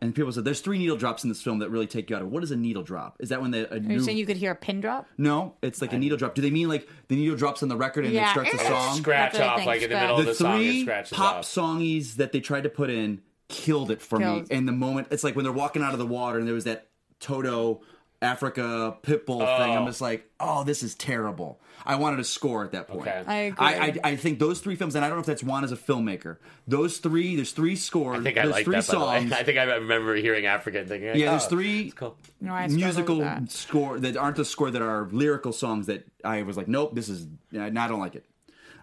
[0.01, 2.23] and people said there's three needle drops in this film that really take you out
[2.23, 2.31] of.
[2.31, 3.17] What is a needle drop?
[3.21, 3.95] Is that when the a Are new?
[3.95, 5.07] you saying you could hear a pin drop?
[5.19, 6.35] no, it's like a needle drop.
[6.35, 8.29] Do they mean like the needle drops on the record and Yeah.
[8.29, 8.97] it starts a song?
[8.99, 10.03] Scratch That's what I off think, like in the scratch.
[10.03, 10.55] middle of the the song.
[10.55, 11.45] It three scratches pop off.
[11.45, 14.51] songies that they tried to put in killed it for Killed.
[14.51, 14.57] me.
[14.57, 16.65] In the moment, it's like when they're walking out of the water and there was
[16.65, 16.87] that
[17.19, 17.81] Toto
[18.21, 19.77] Africa Pitbull thing.
[19.77, 21.61] I'm just like, oh, this is terrible.
[21.87, 23.03] I wanted a score at that point.
[23.03, 23.23] Okay.
[23.27, 23.67] I agree.
[23.67, 25.71] I, I, I think those three films, and I don't know if that's Wan as
[25.71, 26.39] a filmmaker.
[26.67, 28.19] Those three, there's three scores.
[28.19, 28.87] I think I there's like three that.
[28.87, 29.33] By songs.
[29.33, 32.17] I think I remember hearing Africa and thinking, yeah, there's three cool.
[32.41, 33.51] No, musical that.
[33.51, 37.09] score that aren't the score that are lyrical songs that I was like, nope, this
[37.09, 37.27] is.
[37.53, 38.25] No, I don't like it.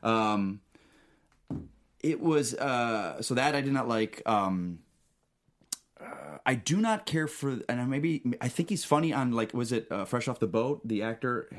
[0.02, 0.62] Um,
[2.02, 4.22] it was uh, so that I did not like.
[4.26, 4.80] Um,
[6.46, 9.88] I do not care for, and maybe I think he's funny on like was it
[9.92, 10.82] uh, Fresh Off the Boat?
[10.86, 11.50] The actor,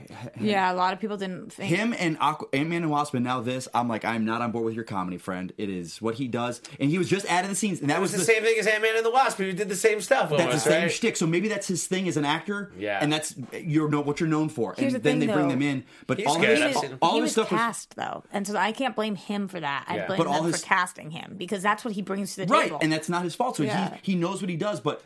[0.40, 1.68] Yeah, a lot of people didn't think.
[1.74, 3.66] him and Aqu- Ant Man and Wasp, and now this.
[3.74, 5.52] I'm like, I'm not on board with your comedy, friend.
[5.58, 8.00] It is what he does, and he was just adding the scenes, and that It
[8.00, 10.00] was was the same thing as Ant Man and the Wasp, who did the same
[10.00, 10.30] stuff.
[10.30, 10.92] That's the same right?
[10.92, 11.16] shtick.
[11.16, 12.70] So maybe that's his thing as an actor.
[12.78, 12.98] Yeah.
[13.02, 14.74] and that's you're know what you're known for.
[14.78, 15.54] Here's and the then thing, they bring though.
[15.54, 16.50] them in, but He's all good.
[16.58, 16.98] of I've his, seen him.
[17.02, 19.48] all he of was his stuff was cast though, and so I can't blame him
[19.48, 19.84] for that.
[19.88, 20.06] I Yeah.
[20.06, 22.52] blame But all them his- for casting him because that's what he brings to the
[22.52, 22.78] right, table.
[22.80, 23.56] and that's not his fault.
[23.56, 23.96] So Yeah.
[24.02, 25.02] he he knows what he does, but.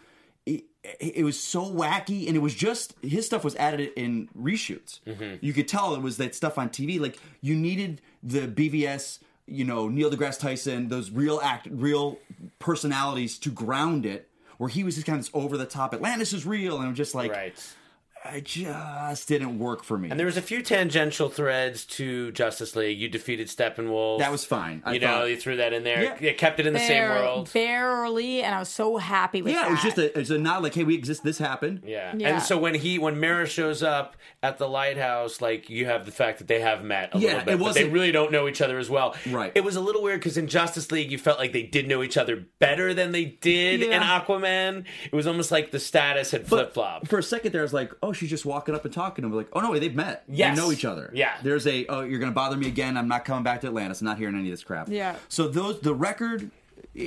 [0.47, 0.65] It,
[0.99, 5.01] it was so wacky, and it was just his stuff was added in reshoots.
[5.07, 5.35] Mm-hmm.
[5.43, 6.99] You could tell it was that stuff on TV.
[6.99, 12.19] Like you needed the BVS, you know, Neil deGrasse Tyson, those real act, real
[12.59, 14.31] personalities to ground it.
[14.57, 15.93] Where he was just kind of over the top.
[15.93, 17.75] Atlantis is real, and I'm just like, Right.
[18.23, 20.11] I just didn't work for me.
[20.11, 22.99] And there was a few tangential threads to Justice League.
[22.99, 24.19] You defeated Steppenwolf.
[24.19, 24.83] That was fine.
[24.85, 26.03] I you know, thought- you threw that in there.
[26.03, 26.17] Yeah.
[26.21, 27.51] You kept it in the same Bare- world.
[27.53, 29.69] barely, and I was so happy with yeah, that.
[29.69, 31.23] it was just a, it was a nod like, hey, we exist.
[31.25, 31.83] This happened.
[31.87, 32.13] Yeah.
[32.17, 32.35] Yeah.
[32.35, 36.13] And so when he when Mera shows up at the lighthouse, like you have the
[36.13, 38.33] fact that they have met a Yeah, little bit, it but they wasn't- really don't
[38.33, 39.17] know each other as well.
[39.31, 39.53] Right.
[39.55, 42.03] It was a little weird because in Justice League you felt like they did know
[42.03, 44.21] each other better than they did in Yeah.
[44.21, 44.85] Aquaman.
[45.11, 47.09] It was almost like the status had flip flopped.
[47.09, 49.25] For a second there, I was like, oh, she's just walking up and talking.
[49.25, 50.25] And we're like, oh no, they've met.
[50.29, 50.57] Yes.
[50.57, 51.11] They know each other.
[51.15, 51.33] Yeah.
[51.43, 52.97] There's a oh, you're gonna bother me again.
[52.97, 54.01] I'm not coming back to Atlantis.
[54.01, 54.89] I'm not hearing any of this crap.
[54.89, 55.17] Yeah.
[55.29, 56.51] So those the record.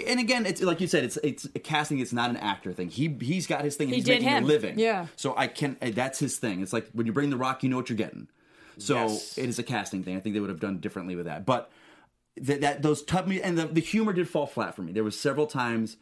[0.07, 1.99] And again, it's like you said, it's it's casting.
[1.99, 2.89] It's not an actor thing.
[2.89, 3.87] He he's got his thing.
[3.87, 4.43] and He he's did making him.
[4.43, 4.79] a living.
[4.79, 5.07] Yeah.
[5.17, 5.77] So I can.
[5.81, 6.61] That's his thing.
[6.61, 8.27] It's like when you bring the Rock, you know what you're getting.
[8.77, 9.37] So Yes.
[9.37, 10.15] it is a casting thing.
[10.15, 11.45] I think they would have done differently with that.
[11.45, 11.69] But
[12.37, 14.91] that, that those tough and the, the humor did fall flat for me.
[14.93, 15.97] There was several times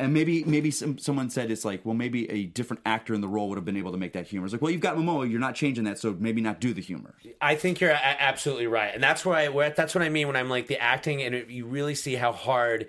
[0.00, 3.28] and maybe maybe some, someone said it's like well maybe a different actor in the
[3.28, 4.46] role would have been able to make that humor.
[4.46, 6.82] It's like well you've got Momoa, you're not changing that, so maybe not do the
[6.82, 7.14] humor.
[7.40, 10.50] I think you're a- absolutely right, and that's where, that's what I mean when I'm
[10.50, 12.88] like the acting, and it, you really see how hard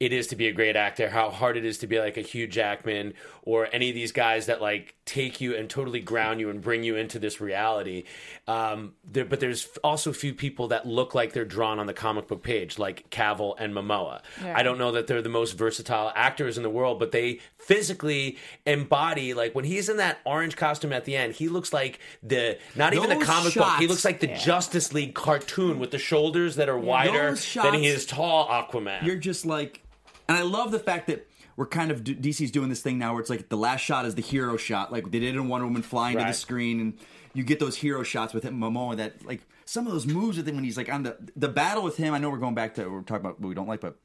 [0.00, 2.20] it is to be a great actor, how hard it is to be like a
[2.20, 6.50] Hugh Jackman or any of these guys that like take you and totally ground you
[6.50, 8.04] and bring you into this reality.
[8.48, 11.94] Um, there, but there's also a few people that look like they're drawn on the
[11.94, 14.20] comic book page, like Cavill and Momoa.
[14.42, 14.54] Yeah.
[14.56, 18.36] I don't know that they're the most versatile actors in the world, but they physically
[18.66, 22.58] embody like when he's in that orange costume at the end, he looks like the
[22.74, 23.78] not even the Those comic book.
[23.78, 27.74] He looks like the Justice League cartoon with the shoulders that are wider Those than
[27.74, 29.04] he is tall Aquaman.
[29.04, 29.82] You're just like,
[30.28, 33.20] and I love the fact that we're kind of DC's doing this thing now where
[33.20, 35.82] it's like the last shot is the hero shot, like they did in Wonder Woman
[35.82, 36.98] flying to the screen, and
[37.32, 40.46] you get those hero shots with him Momoa that like some of those moves with
[40.46, 42.12] him when he's like on the the battle with him.
[42.14, 43.96] I know we're going back to we're talking about what we don't like, but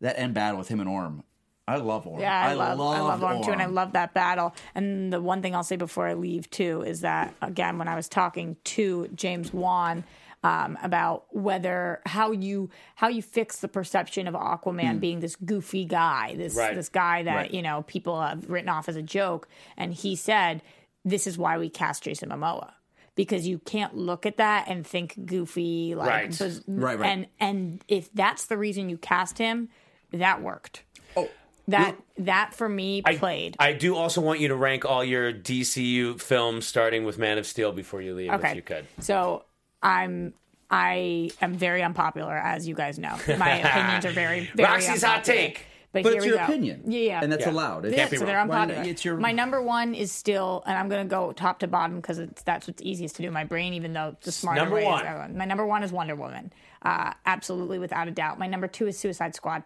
[0.00, 1.22] that end battle with him and Orm.
[1.68, 2.20] I love Orm.
[2.20, 4.54] Yeah, I, love, I love Orm too, and I love that battle.
[4.74, 7.94] And the one thing I'll say before I leave too is that again, when I
[7.94, 10.04] was talking to James Wan
[10.44, 15.84] um, about whether how you how you fix the perception of Aquaman being this goofy
[15.84, 16.74] guy, this Right.
[16.74, 17.50] this guy that Right.
[17.54, 20.62] you know people have written off as a joke, and he said,
[21.04, 22.72] "This is why we cast Jason Momoa."
[23.16, 26.38] Because you can't look at that and think goofy, like Right.
[26.38, 27.10] buzz- Right, right.
[27.10, 29.68] and and if that's the reason you cast him,
[30.12, 30.84] that worked.
[31.16, 31.28] Oh,
[31.66, 33.56] That that for me I, played.
[33.58, 37.46] I do also want you to rank all your DCU films starting with Man of
[37.46, 38.50] Steel before you leave, okay.
[38.50, 38.86] if you could.
[39.00, 39.44] So
[39.82, 40.34] I'm
[40.70, 43.16] I am very unpopular, as you guys know.
[43.38, 45.64] My opinions are very very Roxy's hot take.
[45.90, 46.44] But, But here it's we your go.
[46.44, 46.82] opinion.
[46.86, 47.20] Yeah, yeah.
[47.22, 47.50] and that's Yeah.
[47.52, 47.86] allowed.
[47.86, 48.50] It yeah, Can't be so they're wrong.
[48.50, 48.82] Unpopular.
[48.90, 51.96] It's your- My number one is still, and I'm going to go top to bottom
[51.96, 54.84] because that's what's easiest to do in my brain, even though the smarter Number way
[54.84, 55.00] one.
[55.00, 55.38] is everyone.
[55.38, 56.52] My number one is Wonder Woman,
[56.82, 58.38] uh, absolutely without a doubt.
[58.38, 59.62] My number two is Suicide Squad.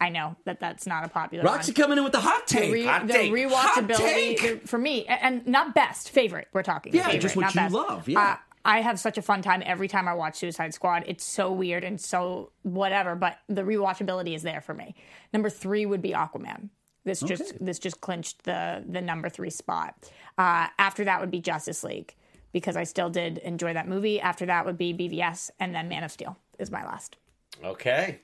[0.00, 1.76] I know that that's not a popular Roxy one.
[1.76, 2.72] coming in with the hot The, take.
[2.72, 3.30] re- Hot the take.
[3.52, 4.62] Hot rewatchability take.
[4.62, 6.48] the- for me, a- and not best, favorite.
[6.52, 6.92] We're talking.
[6.92, 7.72] Yeah, favorite, just what not you best.
[7.74, 8.20] love, yeah.
[8.20, 11.04] Uh, I have such a fun time every time I watch Suicide Squad.
[11.06, 14.94] It's so weird and so whatever, but the rewatchability is there for me.
[15.32, 16.68] Number three would be Aquaman.
[17.04, 19.94] This just this just clinched the the number three spot.
[20.38, 22.14] Uh, after that would be Justice League
[22.52, 24.20] because I still did enjoy that movie.
[24.20, 27.16] After that would be BVS, and then Man of Steel is my last.
[27.64, 28.20] Okay.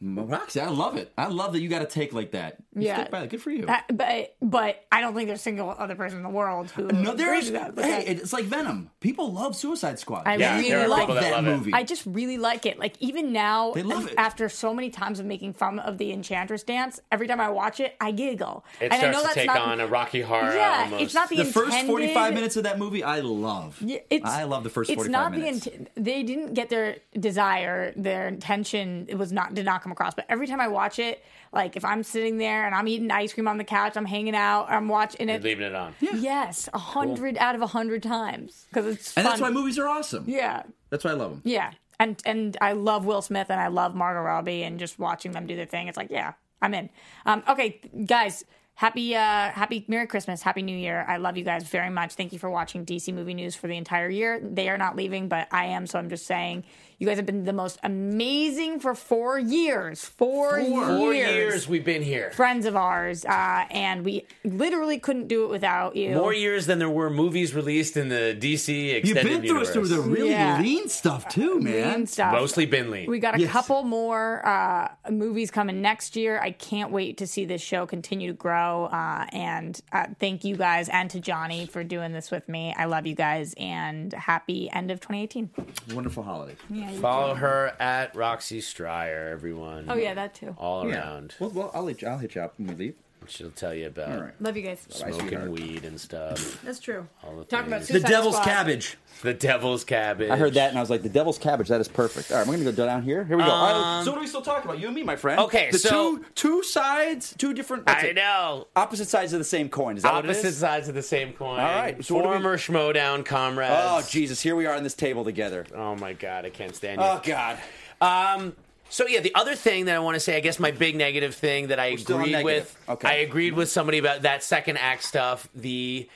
[0.00, 1.12] Roxy, I love it.
[1.18, 2.58] I love that you got a take like that.
[2.74, 2.98] You Yeah.
[3.00, 3.30] stick by that.
[3.30, 3.66] Good for you.
[3.66, 6.86] Uh, but but I don't think there's a single other person in the world who
[6.86, 7.50] no, there's.
[7.50, 7.74] that.
[7.74, 8.90] but Hey, that- it's like Venom.
[9.00, 10.22] People love Suicide Squad.
[10.26, 11.42] I Yeah, really there like that that it.
[11.42, 11.72] movie.
[11.72, 12.78] I just really like it.
[12.78, 14.14] Like even now, They love it.
[14.16, 17.80] after so many times of making fun of the Enchantress dance, every time I watch
[17.80, 18.64] it, I giggle.
[18.80, 20.54] It and I starts know to that's take not, on a Rocky Horror.
[20.54, 21.02] Yeah, almost.
[21.02, 23.80] it's not the, the first 45 minutes of that movie, I love.
[23.80, 25.64] Yeah, it's, I love the first it's 45 not minutes.
[25.64, 29.06] The int- they didn't get their desire, their intention.
[29.08, 30.14] It was not did not come across.
[30.14, 33.32] But every time I watch it, like if I'm sitting there and I'm eating ice
[33.32, 35.42] cream on the couch, I'm hanging out, I'm watching You're it.
[35.44, 35.94] leaving it on.
[36.00, 39.88] Yes, a hundred out of a hundred times because it's and that's why movies are
[39.88, 40.24] awesome.
[40.26, 41.42] Yeah, That's why I love them.
[41.44, 45.32] yeah, and and I love Will Smith and I love Margot Robbie and just watching
[45.32, 45.88] them do their thing.
[45.88, 46.90] It's like, yeah, I'm in.
[47.26, 48.44] Um, okay, guys,
[48.78, 49.18] happy uh,
[49.50, 51.04] happy Merry Christmas, Happy New Year.
[51.08, 52.14] I love you guys very much.
[52.14, 54.40] Thank you for watching DC Movie News for the entire year.
[54.40, 56.62] They are not leaving, but I am, so I'm just saying.
[57.00, 60.04] You guys have been the most amazing for four years.
[60.04, 62.32] Four, Four years we've been here.
[62.32, 66.16] Friends of ours, uh, and we literally couldn't do it without you.
[66.16, 69.68] More years than there were movies released in the DC extended You've been through universe.
[69.68, 70.60] us through the really Yeah.
[70.60, 71.94] lean stuff too, man.
[71.94, 72.32] and stuff.
[72.32, 73.08] Mostly been lean.
[73.08, 73.52] We got a Yes.
[73.52, 76.40] couple more uh, movies coming next year.
[76.40, 78.67] I can't wait to see this show continue to grow.
[78.84, 82.74] Uh, and uh, thank you guys and to Johnny for doing this with me.
[82.76, 85.50] I love you guys and happy end of 2018.
[85.94, 86.56] Wonderful holiday.
[87.00, 89.86] Follow her at Roxy Striar, everyone.
[89.88, 90.54] Oh yeah, that too.
[90.58, 91.34] All around.
[91.38, 92.08] Well, well, I'll hit you.
[92.08, 92.94] I'll hit you up when we leave.
[93.28, 94.32] She'll tell you about All right.
[94.42, 94.86] Love you guys.
[94.88, 96.62] smoking weed and stuff.
[96.64, 97.06] That's true.
[97.22, 97.88] All the Talking about things.
[97.88, 98.44] The Suicide Devil's Squad.
[98.46, 98.96] Cabbage.
[99.22, 100.30] the Devil's Cabbage.
[100.30, 101.68] I heard that and I was like, the Devil's Cabbage.
[101.68, 102.30] That is perfect.
[102.32, 103.24] All right, we're gonna go down here.
[103.24, 103.50] Here we go.
[103.50, 104.80] All right, so what are we still talking about?
[104.80, 105.40] You and me, my friend.
[105.40, 107.86] Okay, the so- two two sides, two different.
[107.86, 108.16] what's I it?
[108.16, 108.66] know.
[108.76, 109.96] Opposite sides of the same coin.
[109.96, 110.56] Is that what it Opposite is?
[110.58, 111.60] sides of the same coin.
[111.60, 113.74] All right, so what do we- Former Schmoedown comrades.
[113.76, 114.06] Oh.
[114.08, 114.40] Jesus!
[114.40, 115.66] Here we are on this table together.
[115.74, 117.06] Oh my god, I can't stand you.
[117.06, 117.58] Oh God.
[118.00, 118.54] Um,
[118.88, 121.34] so yeah, the other thing that I want to say, I guess my big negative
[121.34, 123.08] thing that I agreed with, Okay.
[123.08, 126.08] I agreed with somebody about that second act stuff, the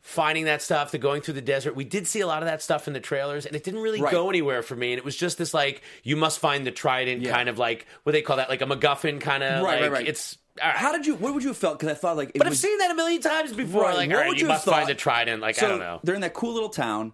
[0.00, 1.74] finding that stuff, the going through the desert.
[1.74, 4.02] We did see a lot of that stuff in the trailers, and it didn't really
[4.02, 4.12] Right.
[4.12, 4.92] go anywhere for me.
[4.92, 7.32] And it was just this like, you must find the trident, Yeah.
[7.34, 9.62] kind of like what they call that, like a MacGuffin kind of.
[9.64, 10.08] Right, like, right, right.
[10.08, 10.36] It's.
[10.62, 10.74] right.
[10.76, 11.14] How did you?
[11.14, 11.78] What would you have felt?
[11.78, 12.30] Because I thought like.
[12.34, 13.82] It but I've seen that a million times before.
[13.84, 14.88] Right, Like, what all right, would you you must find thought?
[14.88, 15.40] the trident.
[15.40, 16.00] Like, so I don't know.
[16.04, 17.12] They're in that cool little town.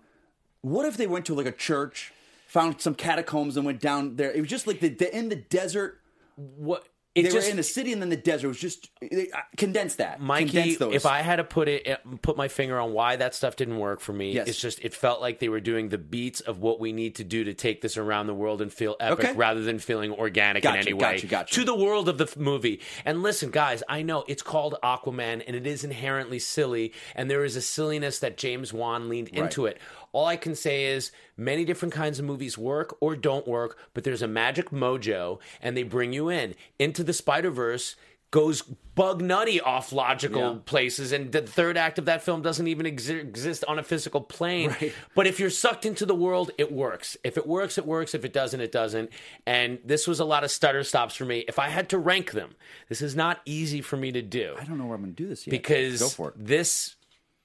[0.63, 2.13] What if they went to like a church,
[2.51, 4.31] found some catacombs, and went down there?
[4.33, 6.01] It was just like the, the in the desert.
[6.37, 6.85] What?
[7.13, 8.47] It They just, were in the city and then the desert.
[8.47, 9.17] It was just uh,
[9.57, 10.21] condense that.
[10.21, 10.95] Mikey, condense those.
[10.95, 13.99] if I had to put it, put my finger on why that stuff didn't work
[13.99, 14.47] for me, Yes.
[14.47, 17.25] it's just it felt like they were doing the beats of what we need to
[17.25, 19.37] do to take this around the world and feel epic, Okay.
[19.37, 22.37] rather than feeling organic in Gotcha, any way gotcha, to the world of the f-
[22.37, 22.81] movie.
[23.05, 27.45] And listen, guys, I know it's called Aquaman, and it is inherently silly, and there
[27.45, 29.79] is a silliness that James Wan leaned into it.
[30.13, 34.05] All I can say is many different kinds of movies work or don't work, but
[34.05, 37.97] there's a magic mojo, and they bring you in into the Spider Verse.
[38.33, 40.59] Goes bug nutty off logical Yeah.
[40.65, 44.21] places, and the third act of that film doesn't even exi- exist on a physical
[44.21, 44.71] plane.
[44.81, 44.93] Right.
[45.17, 47.17] But if you're sucked into the world, it works.
[47.25, 48.15] If it works, it works.
[48.15, 49.11] If it doesn't, it doesn't.
[49.47, 51.41] And this was a lot of stutter stops for me.
[51.49, 52.51] If I had to rank them,
[52.89, 55.21] this is not easy for me to do I don't know where I'm going to
[55.25, 55.51] do this yet.
[55.51, 56.35] because go for it.
[56.39, 56.95] this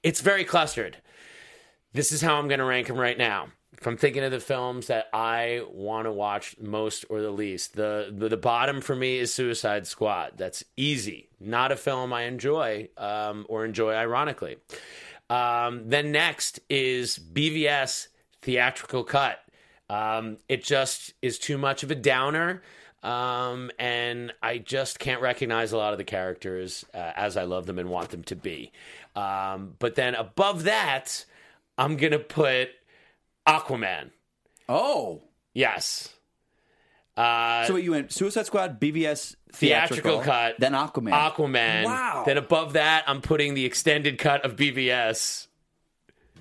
[0.04, 0.98] it's very clustered.
[1.96, 3.48] This is how I'm going to rank them right now.
[3.72, 7.74] If I'm thinking of the films that I want to watch most or the least,
[7.74, 10.32] the, the the bottom for me is Suicide Squad.
[10.36, 11.30] That's easy.
[11.40, 14.58] Not a film I enjoy um, or enjoy ironically.
[15.30, 18.08] Um, then next is BVS
[18.42, 19.38] theatrical cut.
[19.88, 22.60] Um, it just is too much of a downer.
[23.02, 27.64] Um, and I just can't recognize a lot of the characters uh, as I love
[27.64, 28.72] them and want them to be.
[29.14, 31.24] Um, but then above that,
[31.78, 32.68] I'm going to put
[33.46, 34.10] Aquaman.
[34.68, 35.22] Oh,
[35.54, 36.12] Yes.
[37.16, 40.56] Uh, so you went Suicide Squad, BVS theatrical, cut.
[40.58, 41.12] then Aquaman.
[41.12, 41.84] Aquaman.
[41.84, 42.24] Wow.
[42.26, 45.46] Then above that, I'm putting the extended cut of BVS.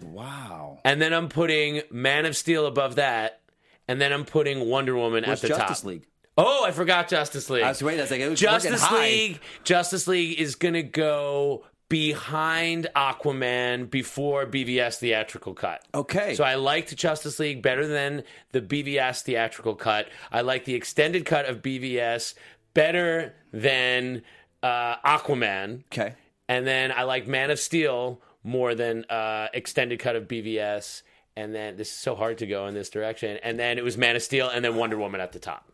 [0.02, 0.80] wow.
[0.84, 3.40] And then I'm putting Man of Steel above that.
[3.88, 5.68] And then I'm putting Wonder Woman Where's at the top.
[5.70, 5.90] Justice top.
[5.90, 6.08] League?
[6.38, 7.64] Oh, I forgot Justice League.
[7.64, 8.02] I was waiting.
[8.02, 9.02] I was like, it was working Justice high.
[9.04, 9.40] League.
[9.64, 11.64] Justice League is gonna go
[11.96, 15.82] behind Aquaman before BVS theatrical cut.
[15.94, 16.36] Okay.
[16.36, 20.10] So I liked Justice League better than the BVS theatrical cut.
[20.30, 22.34] I like the extended cut of BVS
[22.74, 24.24] better than
[24.62, 25.86] uh, Aquaman.
[25.86, 26.16] Okay.
[26.50, 31.02] And then I like Man of Steel more than uh, extended cut of BVS.
[31.38, 33.40] And then this is so hard to go in this direction.
[33.42, 35.72] And then it was Man of Steel, and then Wonder Woman at the top.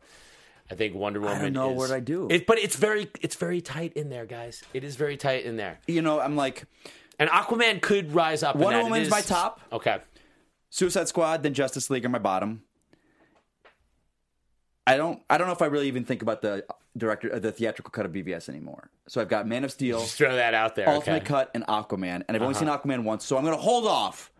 [0.71, 1.37] I think Wonder Woman.
[1.37, 2.27] I don't know is- what I do.
[2.31, 4.63] It, but it's very, it's very tight in there, guys.
[4.73, 5.79] It is very tight in there.
[5.87, 6.63] You know, I'm like
[7.19, 8.55] And Aquaman could rise up.
[8.55, 8.81] Wonder.
[8.83, 9.59] Woman's is- my top.
[9.71, 9.99] Okay.
[10.69, 12.63] Suicide Squad, then Justice League are my bottom.
[14.87, 15.21] I don't.
[15.29, 16.65] I don't know if I really even think about the
[16.97, 18.89] director, uh, the theatrical cut of BVS anymore.
[19.07, 20.89] So I've got Man of Steel, Just throw that out there.
[20.89, 21.25] Ultimate okay.
[21.25, 24.31] Cut, and Aquaman, and I've only seen Aquaman once, so I'm going to hold off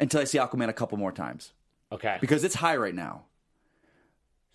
[0.00, 1.52] until I see Aquaman a couple more times
[1.92, 2.18] Okay.
[2.20, 3.24] because it's high right now.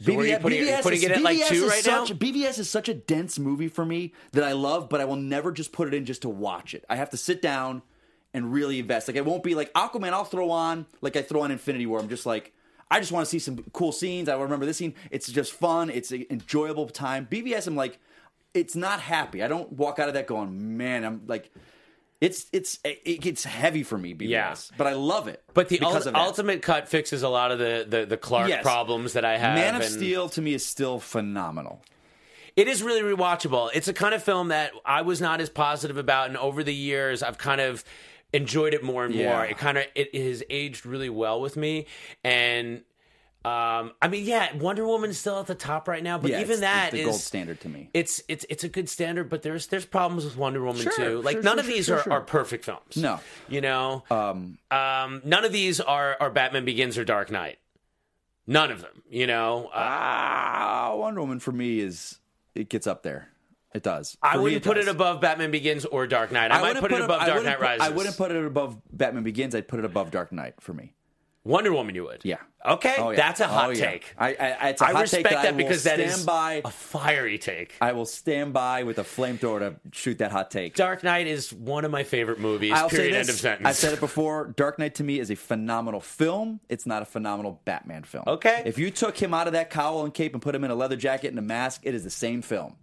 [0.03, 2.05] So you putting BVS putting is- it at, like, BVS two right now?
[2.05, 5.15] such, BVS is such a dense movie for me that I love, but I will
[5.15, 6.85] never just put it in just to watch it.
[6.89, 7.81] I have to sit down
[8.33, 9.07] and really invest.
[9.07, 10.13] Like it won't be like Aquaman.
[10.13, 11.99] I'll throw on like I throw on Infinity War.
[11.99, 12.53] I'm just like
[12.89, 14.27] I just want to see some cool scenes.
[14.27, 14.95] I remember this scene.
[15.11, 15.89] It's just fun.
[15.89, 17.27] It's an enjoyable time.
[17.29, 17.67] BVS.
[17.67, 17.99] I'm like,
[18.53, 19.43] it's not happy.
[19.43, 21.03] I don't walk out of that going, man.
[21.03, 21.51] I'm like.
[22.21, 24.55] It's it's it gets heavy for me, BVS, Yeah.
[24.77, 25.43] but I love it.
[25.55, 28.61] But the ul- ultimate cut fixes a lot of the, the, the Clark Yes.
[28.61, 29.55] problems that I have.
[29.55, 31.81] Man of and- Steel to me is still phenomenal.
[32.55, 33.71] It is really rewatchable.
[33.73, 36.75] It's a kind of film that I was not as positive about, and over the
[36.75, 37.83] years, I've kind of
[38.33, 39.33] enjoyed it more and Yeah.
[39.33, 39.45] more.
[39.45, 41.87] It kind of it has aged really well with me,
[42.23, 42.83] and
[43.43, 46.57] um, I mean, yeah, Wonder Woman's still at the top right now, but Yeah, even
[46.57, 47.89] it's- that it's the is gold standard to me.
[47.93, 51.21] It's it's it's a good standard, but there's there's problems with Wonder Woman Sure, too.
[51.21, 52.95] Like sure, none sure, of these are, are perfect films.
[52.97, 53.19] No.
[53.49, 57.57] you know, um, none of these are are Batman Begins or Dark Knight.
[58.47, 59.03] None of them.
[59.09, 62.19] You know, uh, Ah, Wonder Woman for me is
[62.55, 63.29] it gets up there.
[63.73, 64.17] It does.
[64.21, 64.87] I For me, wouldn't put does.
[64.87, 66.51] it above Batman Begins or Dark Knight.
[66.51, 67.87] I, might wouldn't put, it above I Dark Knight put- Rises.
[67.87, 69.55] I wouldn't put it above Batman Begins.
[69.55, 70.91] I'd put it above Dark Knight for me.
[71.43, 71.95] Wonder Woman.
[71.95, 72.21] You would.
[72.23, 72.37] Yeah.
[72.63, 73.15] Okay, Oh, yeah.
[73.17, 73.85] that's a hot Oh, yeah.
[73.89, 74.13] take.
[74.15, 76.61] I, I, it's a I hot respect take that, that, I because that stand by.
[76.63, 77.73] a fiery take.
[77.81, 80.75] I will stand by with a flamethrower to shoot that hot take.
[80.75, 82.73] Dark Knight is one of my favorite movies.
[82.75, 83.15] I'll period.
[83.15, 83.67] End of sentence.
[83.67, 84.53] I've said it before.
[84.55, 86.59] Dark Knight to me is a phenomenal film.
[86.69, 88.25] It's not a phenomenal Batman film.
[88.27, 88.61] Okay.
[88.67, 90.75] If you took him out of that cowl and cape and put him in a
[90.75, 92.75] leather jacket and a mask, it is the same film.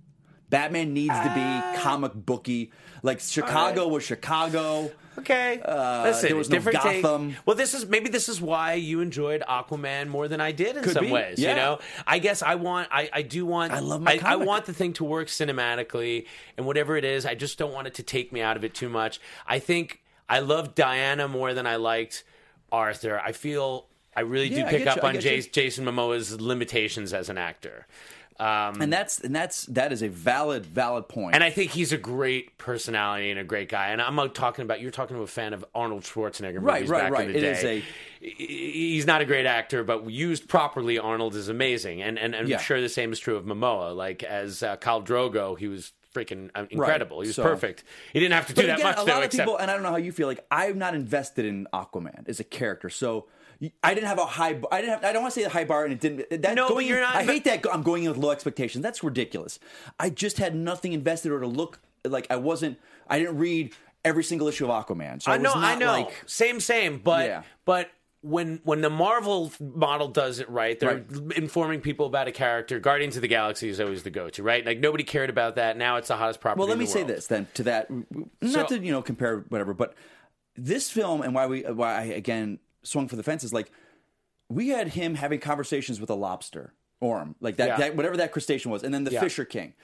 [0.51, 1.73] Batman needs to Ah.
[1.75, 2.73] be comic booky.
[3.05, 4.91] Like Chicago was Chicago.
[5.19, 5.61] Okay.
[5.61, 7.03] Uh, Listen, there was no different take.
[7.03, 7.37] Gotham.
[7.45, 10.85] Well, this is maybe this is why you enjoyed Aquaman more than I did in
[10.85, 11.39] Could some be, ways.
[11.39, 11.51] yeah.
[11.51, 14.37] You know, I guess I want, I, I do want, I love my I, I
[14.37, 17.27] want the thing to work cinematically and whatever it is.
[17.27, 19.21] I just don't want it to take me out of it too much.
[19.47, 22.23] I think I love Diana more than I liked
[22.71, 23.19] Arthur.
[23.19, 23.88] I feel
[24.19, 25.21] I really Yeah, do pick up you, on.
[25.21, 27.87] Jason, Jason Momoa's limitations as an actor.
[28.41, 31.35] Um, And that's and that's that is a valid valid point.
[31.35, 33.89] and I think he's a great personality and a great guy.
[33.89, 36.91] And I'm not talking about you're talking to a fan of Arnold Schwarzenegger Right, movies
[36.91, 37.27] right, back right.
[37.27, 37.59] in the It day.
[37.59, 37.85] is a-
[38.21, 42.01] He's not a great actor, but used properly, Arnold is amazing.
[42.03, 42.57] And and, and Yeah.
[42.59, 43.95] I'm sure the same is true of Momoa.
[43.97, 47.21] Like as uh, Khal Drogo, he was freaking uh, incredible.
[47.23, 47.83] He was so- perfect.
[48.13, 49.13] He didn't have to do that again, much a though.
[49.13, 50.29] lot of except people, and I don't know how you feel.
[50.29, 53.27] Like I'm not invested in Aquaman as a character, so
[53.83, 54.61] I didn't have a high.
[54.71, 55.05] I didn't have.
[55.05, 56.43] I don't want to say the high bar, and it didn't.
[56.43, 57.65] That No, going you're not- I hate that.
[57.73, 58.83] I'm going in with low expectations.
[58.83, 59.59] That's ridiculous.
[59.99, 62.79] I just had nothing invested or to look like I wasn't.
[63.09, 65.87] I didn't read every single issue of Aquaman, so I, I know, was I know,
[65.93, 66.23] like.
[66.27, 66.99] same, same.
[66.99, 67.43] But Yeah.
[67.65, 67.91] but
[68.21, 71.05] when when the Marvel model does it right, they're
[71.35, 72.79] informing people about a character.
[72.79, 74.65] Guardians of the Galaxy is always the go-to, right?
[74.65, 75.77] Like nobody cared about that.
[75.77, 76.61] Now it's the hottest property.
[76.61, 77.09] Well, let me say world.
[77.17, 77.89] this then to that.
[77.91, 79.95] Not So- to you know compare whatever, but
[80.57, 83.71] this film and why we why I again swung for the fences like
[84.49, 87.77] we had him having conversations with a lobster orm like that, Yeah.
[87.79, 89.21] that whatever that crustacean was, and then the Yeah.
[89.21, 89.75] Fisher King.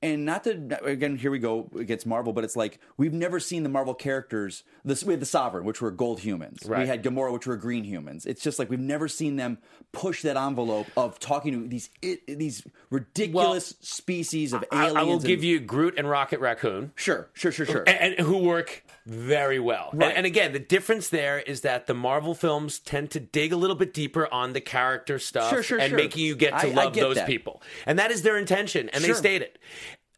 [0.00, 3.64] And not to again, here we go against Marvel, but it's like we've never seen
[3.64, 4.62] the Marvel characters.
[4.84, 6.60] This we had the Sovereign, which were gold humans.
[6.64, 6.82] Right.
[6.82, 8.24] We had Gamora, which were green humans.
[8.24, 9.58] It's just like we've never seen them
[9.90, 14.96] push that envelope of talking to these i these ridiculous species of I, aliens.
[14.96, 16.92] I will and- give you Groot and Rocket Raccoon.
[16.94, 17.82] Sure, sure, sure, sure.
[17.88, 19.88] and, and who work very well.
[19.94, 20.08] Right.
[20.08, 23.56] And, and again, the difference there is that the Marvel films tend to dig a
[23.56, 25.96] little bit deeper on the character stuff Sure, sure, and sure.
[25.96, 27.26] making you get to I- I love get those that.
[27.26, 27.62] people.
[27.86, 29.58] And that is their intention, and they state it.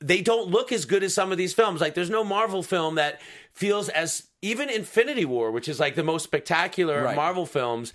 [0.01, 1.81] They don't look as good as some of these films.
[1.81, 3.21] Like, there's no Marvel film that
[3.53, 7.15] feels as even Infinity War, which is like the most spectacular Right.
[7.17, 7.93] Marvel films.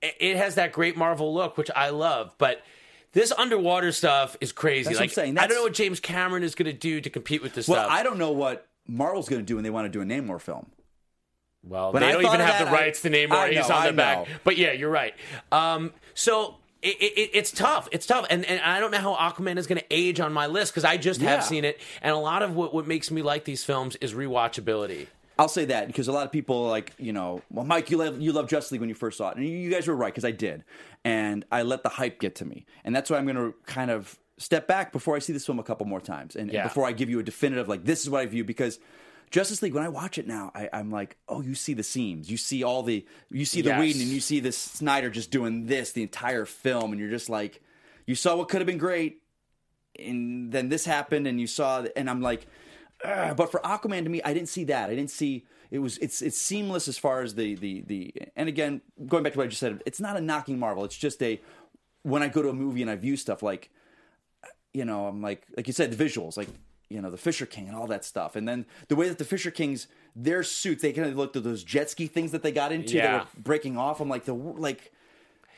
[0.00, 2.62] It has that great Marvel look, which I love, but.
[3.12, 4.92] This underwater stuff is crazy.
[4.92, 5.44] That's what I'm like.
[5.44, 7.82] I don't know what James Cameron is going to do to compete with this well,
[7.82, 7.90] stuff.
[7.90, 10.40] I don't know what Marvel's going to do when they want to do a Namor
[10.40, 10.70] film.
[11.62, 13.82] Well, but they I don't even have the I- rights to Namor I he's on
[13.82, 14.26] I the back.
[14.44, 15.14] But yeah, you're right.
[15.52, 17.88] Um, so it, it, it's tough.
[17.92, 20.46] It's tough, and and I don't know how Aquaman is going to age on my
[20.46, 21.30] list because I just Yeah.
[21.30, 24.14] have seen it, and a lot of what what makes me like these films is
[24.14, 25.08] rewatchability.
[25.40, 28.20] I'll say that because a lot of people like you know, well, Mike, you love
[28.20, 30.12] you love Justice League when you first saw it, and you, you guys were right
[30.12, 30.64] because I did,
[31.04, 33.90] and I let the hype get to me, and that's why I'm going to kind
[33.90, 36.86] of step back before I see this film a couple more times, and, and before
[36.86, 38.78] I give you a definitive like this is what I view because.
[39.30, 39.74] Justice League.
[39.74, 42.62] When I watch it now, I, I'm like, oh, you see the seams, you see
[42.64, 43.80] all the, you see the Yes.
[43.80, 47.28] Whedon, and you see this Snyder just doing this the entire film, and you're just
[47.28, 47.60] like,
[48.06, 49.20] you saw what could have been great,
[49.98, 52.46] and then this happened, and you saw, and I'm like,
[53.04, 53.36] Ugh.
[53.36, 54.88] but for Aquaman to me, I didn't see that.
[54.88, 58.48] I didn't see it was it's it's seamless as far as the the the, and
[58.48, 60.84] again, going back to what I just said, it's not a knocking Marvel.
[60.84, 61.38] It's just a
[62.02, 63.70] when I go to a movie and I view stuff like,
[64.78, 66.48] you know, I'm like like you said, the visuals, like
[66.88, 69.24] you know, the Fisher King and all that stuff, and then the way that the
[69.24, 72.52] Fisher Kings, their suits, they kind of looked at those jet ski things that they
[72.52, 73.02] got into, Yeah.
[73.18, 74.00] that were breaking off.
[74.00, 74.92] I'm like the like.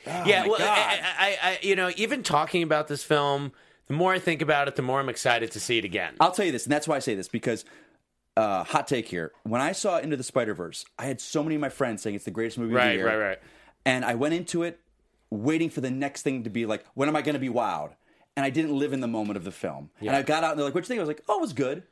[0.07, 3.53] oh yeah, well, I, I, I, you know, even talking about this film,
[3.87, 6.15] the more I think about it, the more I'm excited to see it again.
[6.19, 7.65] I'll tell you this, and that's why I say this because
[8.37, 9.33] uh, hot take here.
[9.43, 12.17] When I saw Into the Spider Verse, I had so many of my friends saying
[12.17, 13.07] it's the greatest movie of the year.
[13.07, 13.39] Right, right, right.
[13.85, 14.81] And I went into it
[15.31, 17.93] waiting for the next thing to be like, when am I going to be wowed?
[18.37, 19.91] And I didn't live in the moment of the film.
[20.01, 21.41] And I got out and they're like, "What you think?" I was like, "Oh, it
[21.41, 21.83] was good."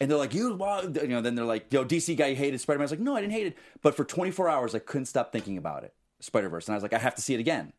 [0.00, 2.78] And they're like, "You, wow," you know." Then they're like, "Yo, DC guy, hated Spider
[2.78, 5.06] Man." I was like, "No, I didn't hate it." But for 24 hours, I couldn't
[5.06, 7.40] stop thinking about it, Spider Verse, and I was like, "I have to see it
[7.40, 7.72] again,"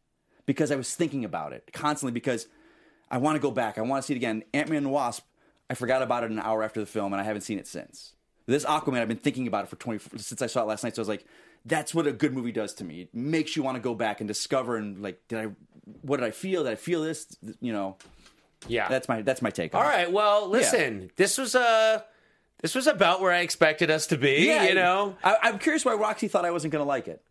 [0.46, 2.48] because I was thinking about it constantly because
[3.10, 3.78] I want to go back.
[3.78, 4.44] I want to see it again.
[4.54, 5.26] Ant Man and Wasp.
[5.70, 8.14] I forgot about it an hour after the film, and I haven't seen it since.
[8.46, 10.96] This Aquaman, I've been thinking about it for 24 since I saw it last night.
[10.96, 11.26] So I was like,
[11.66, 13.02] that's what a good movie does to me.
[13.02, 15.48] It makes you want to go back and discover and like, did I,
[16.02, 16.64] what did I feel?
[16.64, 17.28] Did I feel this?
[17.60, 17.98] You know,
[18.68, 19.74] Yeah, that's my that's my take.
[19.76, 20.12] on All it.
[20.12, 22.02] Well, listen, this was uh,
[22.62, 24.46] this was about where I expected us to be.
[24.48, 27.22] Yeah, you know, I, I'm curious why Roxy thought I wasn't going to like it.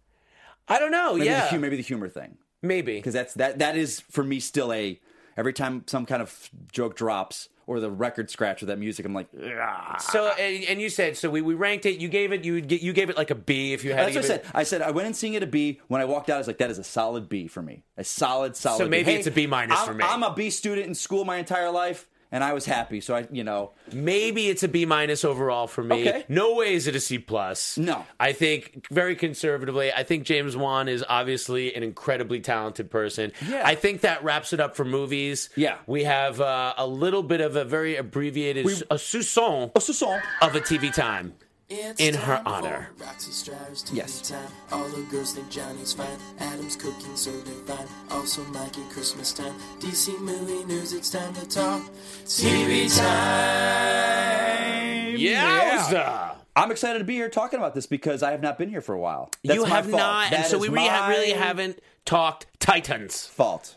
[0.68, 1.14] I don't know.
[1.14, 2.96] Maybe yeah, the, maybe the humor thing, maybe.
[2.96, 5.00] because that's that that is for me still a
[5.36, 9.14] every time some kind of joke drops or the record scratch with that music, I'm
[9.14, 11.30] like, "Ugh." So, and, and you said so.
[11.30, 12.00] We, we ranked it.
[12.00, 12.44] You gave it.
[12.44, 14.44] You get- you gave it like a B if you had That's what I said.
[14.52, 15.78] I said I went in seeing it a B.
[15.86, 17.84] When I walked out, I was like, "That is a solid B for me.
[17.96, 18.90] A solid, solid." So B.
[18.90, 20.04] maybe Hey, it's a B minus for me.
[20.04, 23.00] I'm a B student in school my entire life, and I was happy.
[23.00, 23.72] So I, you know.
[23.92, 26.08] Maybe it's a B minus overall for me.
[26.08, 26.24] Okay.
[26.28, 27.76] No way is it a C plus.
[27.76, 28.06] No.
[28.18, 29.92] I think very conservatively.
[29.92, 33.32] I think James Wan is obviously an incredibly talented person.
[33.48, 33.62] Yeah.
[33.64, 35.50] I think that wraps it up for movies.
[35.56, 35.78] Yeah.
[35.86, 40.18] We have uh, a little bit of a very abbreviated a soupçon oh, so so.
[40.42, 41.34] of a TV time.
[41.72, 42.88] It's In her honor.
[42.98, 44.28] Roxy Striar's TV Yes.
[44.28, 44.48] time.
[44.72, 46.18] All the girls think Johnny's fine.
[46.40, 47.86] Adam's cooking so divine.
[48.10, 49.54] Also Mikey Christmas time.
[49.78, 50.92] DC movie news.
[50.92, 51.82] It's time to talk
[52.24, 55.16] TV time.
[55.16, 56.34] Yowza!
[56.56, 58.94] I'm excited to be here talking about this because I have not been here for
[58.94, 59.30] a while.
[59.44, 59.96] That's you my have fault.
[59.98, 63.26] not, and That so is we really, ha- really haven't talked Titans.
[63.26, 63.76] fault.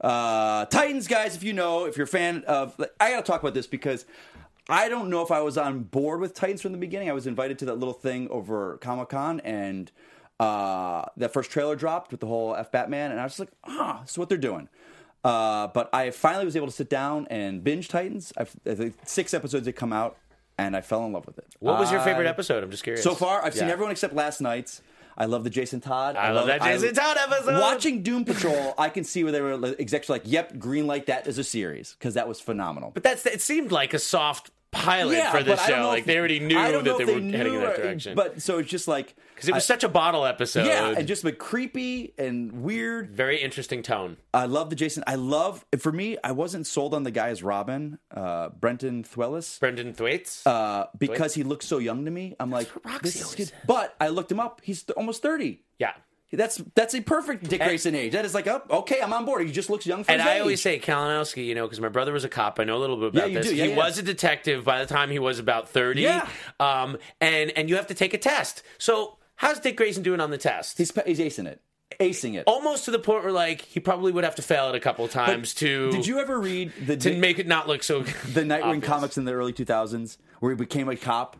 [0.00, 3.40] Uh, Titans, guys, if you know, if you're a fan of, I got to talk
[3.40, 4.04] about this because
[4.68, 7.10] I don't know if I was on board with Titans from the beginning.
[7.10, 9.90] I was invited to that little thing over Comic Con, and
[10.40, 13.50] uh, that first trailer dropped with the whole F Batman, and I was just like,
[13.64, 14.68] ah, this is what they're doing.
[15.22, 18.32] Uh, but I finally was able to sit down and binge Titans.
[18.36, 20.16] I've, I think six episodes had come out,
[20.58, 21.46] and I fell in love with it.
[21.60, 22.62] What was your favorite I- episode?
[22.64, 23.02] I'm just curious.
[23.04, 23.72] so far, I've seen Yeah.
[23.72, 24.82] everyone except last night's.
[25.16, 26.16] I love the Jason Todd.
[26.16, 27.60] I love that Jason Todd episode.
[27.60, 30.88] Watching Doom Patrol, I can see where they were like, execs were like, "Yep, green
[30.88, 32.90] light that as a series" because that was phenomenal.
[32.92, 33.40] But that's it.
[33.40, 35.88] Seemed like a soft pilot yeah, for this but I don't show.
[35.88, 38.14] Like they already knew that they if were heading in that direction.
[38.14, 40.66] But so it's just like because it was I- such a bottle episode.
[40.66, 43.10] yeah, and just like creepy and weird.
[43.10, 44.16] very interesting tone.
[44.32, 45.04] I love the Jason.
[45.06, 46.16] I love for me.
[46.22, 49.58] I wasn't sold on the guy as Robin, uh, Brenton Thwaites.
[49.58, 50.46] Brenton Thwaites.
[50.46, 53.48] Uh, because he looks so young to me, I'm like, Roxy this is always good.
[53.48, 53.58] said.
[53.66, 54.60] But I looked him up.
[54.64, 55.62] He's th- almost thirty.
[55.78, 55.92] yeah.
[56.36, 58.12] That's that's a perfect Dick Grayson age.
[58.12, 59.46] That is like, oh, okay, I'm on board.
[59.46, 60.40] He just looks young for And his I age.
[60.40, 62.58] always say Kalinowski, you know, because my brother was a cop.
[62.60, 63.48] I know a little bit about Yeah, you this.
[63.48, 63.54] do.
[63.56, 63.76] Yeah, he yeah.
[63.76, 66.02] was a detective by the time he was about thirty.
[66.02, 66.28] Yeah.
[66.60, 68.62] Um, and and you have to take a test.
[68.78, 70.78] So how's Dick Grayson doing on the test?
[70.78, 71.60] he's he's acing it,
[72.00, 72.44] acing it.
[72.46, 75.06] almost to the point where like he probably would have to fail it a couple
[75.08, 78.62] times to Did you ever read the to make it not look so the Nightwing
[78.62, 78.84] obvious.
[78.84, 81.36] comics in the early 2000s where he became a cop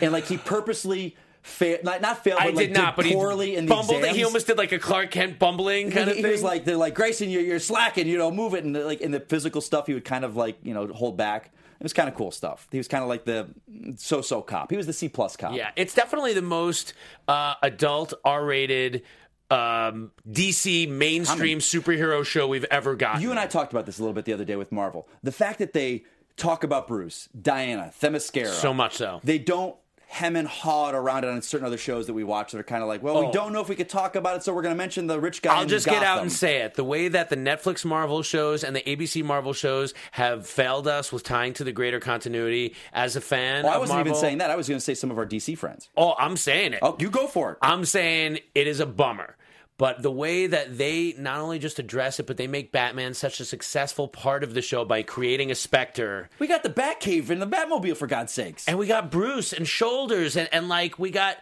[0.00, 3.66] and like he purposely failed, not, but I like, did not, but poorly he in
[3.66, 3.98] the bumbled.
[3.98, 4.16] exams.
[4.16, 6.76] He almost did like a Clark Kent bumbling kind he, of he was like they're
[6.76, 9.86] like Grayson, you're, you're slacking, you know, move it, and like in the physical stuff,
[9.86, 11.50] he would kind of like you know hold back.
[11.78, 12.66] It was kind of cool stuff.
[12.70, 13.48] He was kind of like the
[13.96, 14.70] so-so cop.
[14.70, 15.54] He was the C plus cop.
[15.54, 16.94] yeah, it's definitely the most
[17.28, 19.02] uh, adult, R-rated
[19.50, 23.20] um, DC mainstream superhero show we've ever gotten.
[23.20, 25.06] You and I talked about this a little bit the other day with Marvel.
[25.22, 26.04] The fact that they
[26.36, 29.20] talk about Bruce, Diana, Themyscira, so much so.
[29.22, 29.76] they don't
[30.08, 32.62] hem and haw it around it on certain other shows that we watch that are
[32.64, 33.32] kind of like, well, we Oh.
[33.32, 35.42] don't know if we could talk about it, so we're going to mention the rich
[35.42, 35.56] guy.
[35.56, 36.74] I'll just get out and say it.
[36.74, 41.10] The way that the Netflix Marvel shows and the ABC Marvel shows have failed us
[41.12, 44.12] with tying to the greater continuity as a fan Well, I wasn't Marvel.
[44.12, 44.50] even saying that.
[44.50, 45.88] I was going to say some of our DC friends.
[45.96, 46.78] Oh, I'm saying it.
[46.82, 47.58] Oh, you go for it.
[47.62, 49.36] I'm saying it is a bummer.
[49.76, 53.40] But the way that they not only just address it, but they make Batman such
[53.40, 56.28] a successful part of the show by creating a specter.
[56.38, 58.68] We got the Batcave and the Batmobile for God's sakes.
[58.68, 61.38] And we got Bruce and shoulders and, and like we got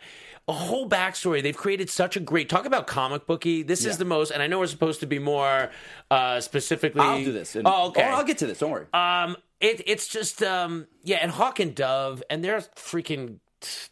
[0.48, 1.42] a whole backstory.
[1.42, 3.62] They've created such a great talk about comic booky.
[3.62, 3.90] This Yeah.
[3.90, 5.70] is the most, and I know we're supposed to be more
[6.10, 7.02] uh, specifically.
[7.02, 7.54] I'll do this.
[7.54, 8.02] And- oh, okay.
[8.02, 8.58] I'll get to this.
[8.58, 8.86] Don't worry.
[8.94, 13.40] Um, it, it's just um, yeah, and Hawk and Dove, and they're freaking.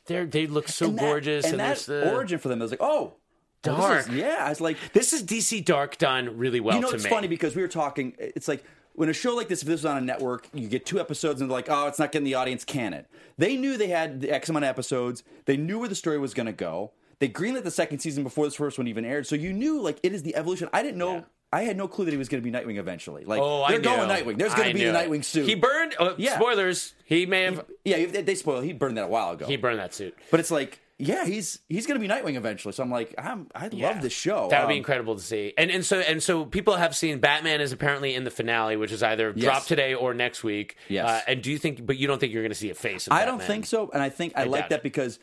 [0.07, 2.61] They're, they look so And that- gorgeous, and, and, that the origin for them.
[2.61, 3.15] I was like, oh,
[3.63, 4.01] Dark.
[4.09, 7.05] Is, yeah, I was like, This is DC Dark done really well you know, it's
[7.05, 7.11] me.
[7.11, 8.15] funny because we were talking.
[8.19, 10.85] It's like when a show like this, if this was on a network, you get
[10.87, 12.65] two episodes and they're like, oh, it's not getting the audience.
[12.65, 13.07] Can it?
[13.39, 15.23] They knew they had the X amount of episodes.
[15.47, 16.93] They knew where the story was going to go.
[17.19, 19.27] They greenlit the second season before this first one even aired.
[19.27, 20.69] So you knew like it is the evolution.
[20.73, 21.17] I didn't know.
[21.17, 21.23] Yeah.
[21.53, 23.25] I had no clue that he was going to be Nightwing eventually.
[23.25, 23.85] Like Oh, they're knew.
[23.85, 24.39] going Nightwing.
[24.39, 24.99] There's going to be knew the.
[24.99, 25.49] Nightwing suit.
[25.49, 25.95] He burned.
[25.99, 26.37] Uh, Yeah.
[26.37, 26.95] Spoilers.
[27.05, 27.65] He may have.
[27.85, 28.65] yeah, they, they spoiled.
[28.65, 29.47] He burned that a while ago.
[29.47, 30.17] He burned that suit.
[30.31, 32.73] But it's like, yeah, he's he's going to be Nightwing eventually.
[32.73, 33.89] So I'm like, I'm, I Yeah.
[33.89, 34.49] love this show.
[34.51, 35.53] That would be Um, incredible to see.
[35.59, 38.93] And and so and so people have seen Batman is apparently in the finale, which
[38.93, 39.45] is either Yes.
[39.45, 40.77] dropped today or next week.
[40.89, 41.09] Yes.
[41.09, 41.85] Uh, and do you think?
[41.87, 43.07] But you don't think you're going to see a face?
[43.07, 44.83] Of I don't think so, and I think I, I like that it.
[44.83, 45.19] because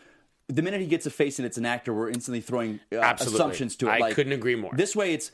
[0.47, 3.75] the minute he gets a face and it's an actor, we're instantly throwing uh, assumptions
[3.77, 3.91] to it.
[3.91, 4.71] I like, couldn't agree more.
[4.75, 5.31] This way, it's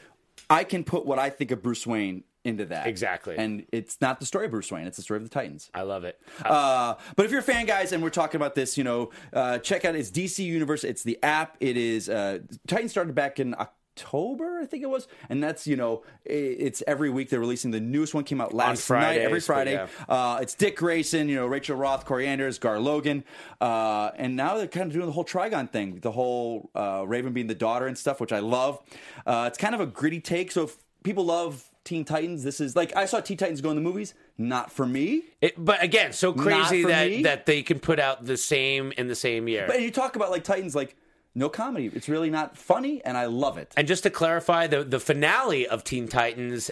[0.49, 3.37] I can put what I think of Bruce Wayne into that Exactly.
[3.37, 5.69] and it's not the story of Bruce Wayne; it's the story of the Titans.
[5.73, 6.19] I love it.
[6.43, 9.59] Uh, but if you're a fan, guys, and we're talking about this, you know, uh,
[9.59, 10.83] check out it's DC Universe.
[10.83, 11.55] It's the app.
[11.59, 15.75] It is uh, Titan started back in October, I think it was, and that's you
[15.75, 18.23] know, it's every week they're releasing the newest one.
[18.23, 19.73] Came out last night, every Friday.
[19.73, 19.87] yeah.
[20.09, 23.23] Uh, it's Dick Grayson, you know, Rachel Roth, Kory Anders, Gar Logan,
[23.61, 27.33] uh, and now they're kind of doing the whole Trigon thing, the whole uh, Raven
[27.33, 28.81] being the daughter and stuff, which I love.
[29.25, 30.51] Uh, it's kind of a gritty take.
[30.51, 33.75] So if people love Teen Titans, this is like I saw Teen Titans go in
[33.75, 34.13] the movies.
[34.37, 35.23] Not for me.
[35.41, 37.23] It, but again, so crazy that me.
[37.23, 39.65] that they can put out the same in the same year.
[39.67, 40.95] But you talk about like Titans, like
[41.35, 41.91] no comedy.
[41.93, 43.73] It's really not funny, and I love it.
[43.75, 46.71] And just to clarify, the the finale of Teen Titans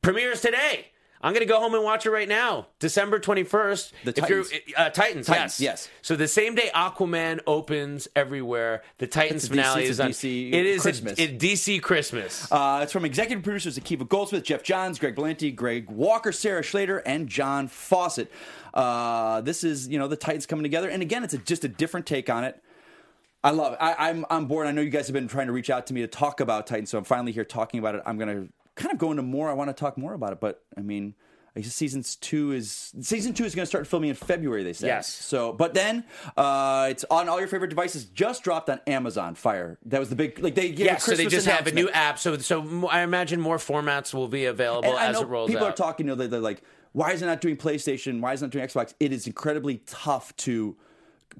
[0.00, 0.86] premieres today.
[1.26, 3.92] I'm going to go home and watch it right now, December 21st.
[4.04, 4.52] The Titans.
[4.76, 5.90] uh, Titans, Titans, yes, yes.
[6.00, 10.10] So the same day Aquaman opens everywhere, the Titans It's finale DC is on.
[10.10, 11.18] DC it is Christmas.
[11.18, 12.52] A, a DC Christmas.
[12.52, 17.02] Uh, it's from executive producers Akiva Goldsman, Geoff Johns, Greg Berlanti, Greg Walker, Sarah Schechter,
[17.04, 18.30] and John Fawcett.
[18.72, 21.68] Uh, this is you know the Titans coming together, and again, it's a, just a
[21.68, 22.62] different take on it.
[23.42, 23.78] I love it.
[23.80, 24.68] I, I'm on board.
[24.68, 26.68] I know you guys have been trying to reach out to me to talk about
[26.68, 28.02] Titans, so I'm finally here talking about it.
[28.06, 29.50] I'm going to kind of go into more.
[29.50, 31.14] I want to talk more about it, but I mean,
[31.56, 34.62] I guess season two is season two is going to start filming in February.
[34.62, 35.08] They said Yes.
[35.08, 36.04] So, but then
[36.36, 38.04] uh, it's on all your favorite devices.
[38.04, 39.78] Just dropped on Amazon Fire.
[39.86, 42.18] That was the big like they a so they just have a new app.
[42.18, 45.50] So, so I imagine more formats will be available And I as know it rolls
[45.50, 45.72] people out.
[45.72, 46.62] are talking, you know, they're, like,
[46.92, 48.20] why is it not doing PlayStation?
[48.20, 48.92] Why is it not doing Xbox?
[49.00, 50.76] It is incredibly tough to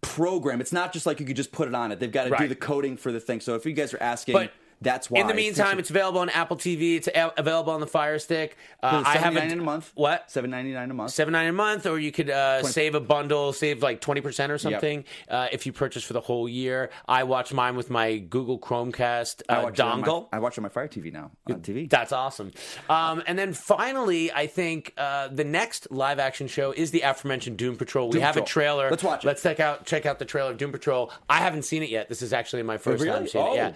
[0.00, 0.62] program.
[0.62, 2.00] It's not just like you could just put it on it.
[2.00, 3.40] They've got to do the coding for the thing.
[3.40, 5.20] So if you guys are asking, But that's why.
[5.20, 6.96] In the meantime, it's available on Apple TV.
[6.96, 8.56] It's a- available on the Fire Stick.
[8.82, 9.92] Uh, I ninety nine a month.
[9.94, 10.30] What?
[10.30, 11.12] Seven ninety nine a month.
[11.12, 14.52] Seven nine a month, or you could uh, save a bundle, save like twenty percent
[14.52, 16.90] or something uh, if you purchase for the whole year.
[17.08, 20.28] I watch mine with my Google Chromecast I uh, watch it on my- dongle.
[20.32, 21.88] I watch on my Fire TV now on TV.
[21.88, 22.52] That's awesome.
[22.88, 27.56] Um, and then finally, I think uh, the next live action show is the aforementioned
[27.56, 28.08] Doom Patrol.
[28.08, 28.90] We Doom have a trailer.
[28.90, 29.26] Let's watch it.
[29.26, 31.10] Let's check out check out the trailer of Doom Patrol.
[31.28, 32.08] I haven't seen it yet.
[32.08, 33.18] This is actually my first really?
[33.18, 33.52] time seeing Oh.
[33.54, 33.56] it.
[33.56, 33.72] Yeah,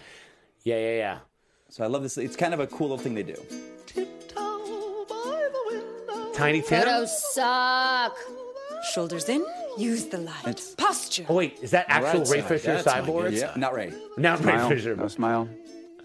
[0.64, 1.18] yeah, yeah, yeah.
[1.68, 2.18] So I love this.
[2.18, 3.36] It's kind of a cool little thing they do.
[6.34, 6.82] Tiny Tim.
[6.82, 8.16] Photos suck.
[8.94, 9.44] Shoulders in,
[9.76, 10.46] use the light.
[10.46, 11.26] It's- Posture.
[11.28, 13.30] Oh wait, is that actual Ray Fisher That's my cyborg?
[13.30, 13.92] good Yeah, not Ray.
[14.16, 14.68] Not Ray Smile.
[14.70, 14.96] Fisher.
[14.96, 15.48] No, smile.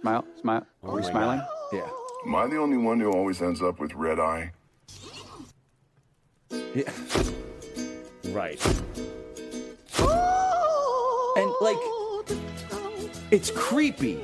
[0.01, 0.25] Smile.
[0.41, 0.65] Smile.
[0.83, 1.41] Oh Are we my smiling?
[1.71, 1.87] Yeah.
[2.25, 4.51] Am I the only one who always ends up with red eye?
[6.51, 6.91] yeah.
[8.25, 8.59] Right.
[11.37, 11.77] And like,
[13.31, 14.19] it's creepy.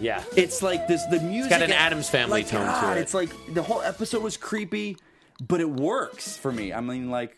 [0.00, 0.22] Yeah.
[0.36, 1.04] It's like this.
[1.06, 3.00] The music got an Addams Family like, tone to it.
[3.00, 4.96] It's like the whole episode was creepy,
[5.46, 6.72] but it works for me.
[6.72, 7.36] I mean, like,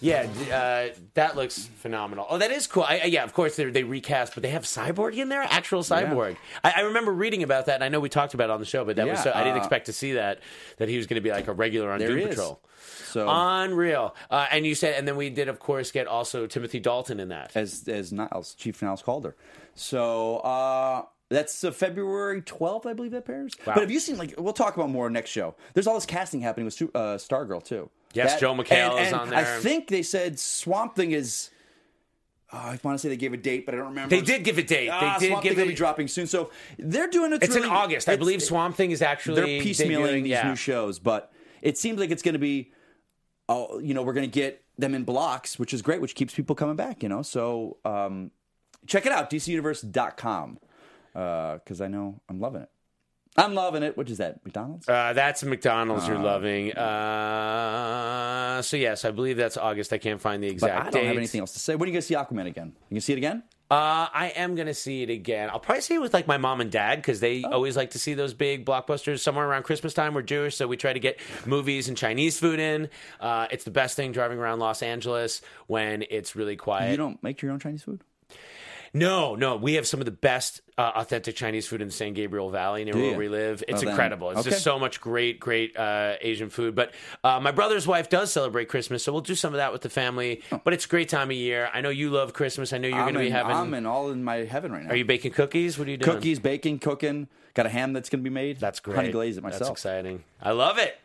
[0.00, 2.26] Yeah, uh, that looks phenomenal.
[2.30, 2.84] Oh, that is cool.
[2.84, 5.82] I, I- yeah, of course they they recast, but they have Cyborg in there, actual
[5.82, 6.36] Cyborg.
[6.62, 8.66] I, I remember reading about that, and I know we talked about it on the
[8.66, 10.40] show, but that was so, I didn't uh, expect to see that
[10.78, 12.28] that he was going to be like a regular on Doom is.
[12.28, 12.60] Patrol.
[13.06, 14.14] so Unreal.
[14.30, 17.28] Uh, and you said, and then we did, of course, get also Timothy Dalton in
[17.30, 17.50] that.
[17.56, 19.34] as as Niles, Chief Niles Calder.
[19.74, 23.52] So uh that's uh, February 12th, I believe that pairs.
[23.66, 23.74] Wow.
[23.74, 25.56] But have you seen like we'll talk about more next show.
[25.74, 27.90] There's all this casting happening with uh, Stargirl too.
[28.12, 29.38] Yes, Joel McHale and- is on there.
[29.38, 31.50] I think they said Swamp Thing is.
[32.52, 34.14] Oh, I want to say they gave a date, but I don't remember.
[34.14, 34.88] They did give a date.
[34.88, 37.42] Ah, they did Swamp give Thing will be dropping soon, so they're doing it.
[37.42, 38.40] It's really, in August, I believe.
[38.40, 40.48] Swamp Thing is actually they're piecemealing these yeah.
[40.48, 42.70] new shows, but it seems like it's going to be,
[43.48, 46.34] oh, you know, we're going to get them in blocks, which is great, which keeps
[46.34, 47.22] people coming back, you know.
[47.22, 48.30] So um,
[48.86, 50.58] check it out, DCUniverse.com.
[51.16, 52.68] because I know I'm loving it.
[53.38, 53.96] I'm loving it.
[53.96, 54.88] Which is that McDonald's?
[54.88, 56.22] Uh, that's McDonald's you're Oh.
[56.22, 56.72] loving.
[56.72, 59.92] Uh, so yes, I believe that's August.
[59.92, 61.06] I can't find the But exact I don't date.
[61.08, 61.74] have anything else to say.
[61.74, 62.72] When are you gonna see Aquaman again?
[62.90, 63.42] You can see it again?
[63.70, 65.50] Uh, I am gonna see it again.
[65.50, 67.50] I'll probably see it with like my mom and dad because they Oh.
[67.52, 70.14] always like to see those big blockbusters somewhere around Christmas time.
[70.14, 72.88] We're Jewish, so we try to get movies and Chinese food in.
[73.20, 76.90] Uh, it's the best thing driving around Los Angeles when it's really quiet.
[76.92, 78.00] You don't make your own Chinese food?
[78.96, 82.14] No, no, we have some of the best uh, authentic Chinese food in the San
[82.14, 83.16] Gabriel Valley near Do where you?
[83.16, 83.62] we live.
[83.68, 84.30] It's Oh, then- incredible.
[84.30, 84.50] It's okay.
[84.50, 86.74] just so much great, great uh, Asian food.
[86.74, 86.92] But
[87.22, 89.90] uh, my brother's wife does celebrate Christmas, so we'll do some of that with the
[89.90, 90.42] family.
[90.64, 91.68] But it's a great time of year.
[91.72, 92.72] I know you love Christmas.
[92.72, 93.52] I know you're I'm going to be in- having.
[93.56, 94.90] I'm in all in my heaven right now.
[94.90, 95.78] Are you baking cookies?
[95.78, 96.14] What are you doing?
[96.16, 97.28] Cookies, baking, cooking.
[97.54, 98.58] Got a ham that's going to be made.
[98.60, 98.96] That's great.
[98.96, 99.60] Honey glaze it myself.
[99.60, 100.24] That's exciting.
[100.42, 100.98] I love it.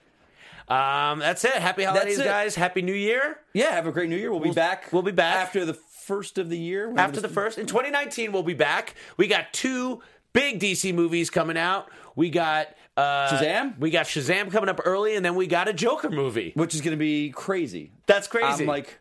[0.67, 1.53] Um, that's it.
[1.53, 2.23] Happy holidays, it.
[2.23, 2.55] guys.
[2.55, 3.39] Happy New Year.
[3.53, 4.31] Yeah, have a great New Year.
[4.31, 4.91] We'll, be back.
[4.93, 5.73] We'll be back after the
[6.11, 6.93] first of the year.
[6.97, 10.01] after the first in 2019 we'll be back we got two
[10.33, 13.79] big dc movies coming out we got uh Shazam?
[13.79, 16.81] we got shazam coming up early and then we got a joker movie which is
[16.81, 17.91] going to be crazy.
[18.07, 18.99] that's crazy I'm like,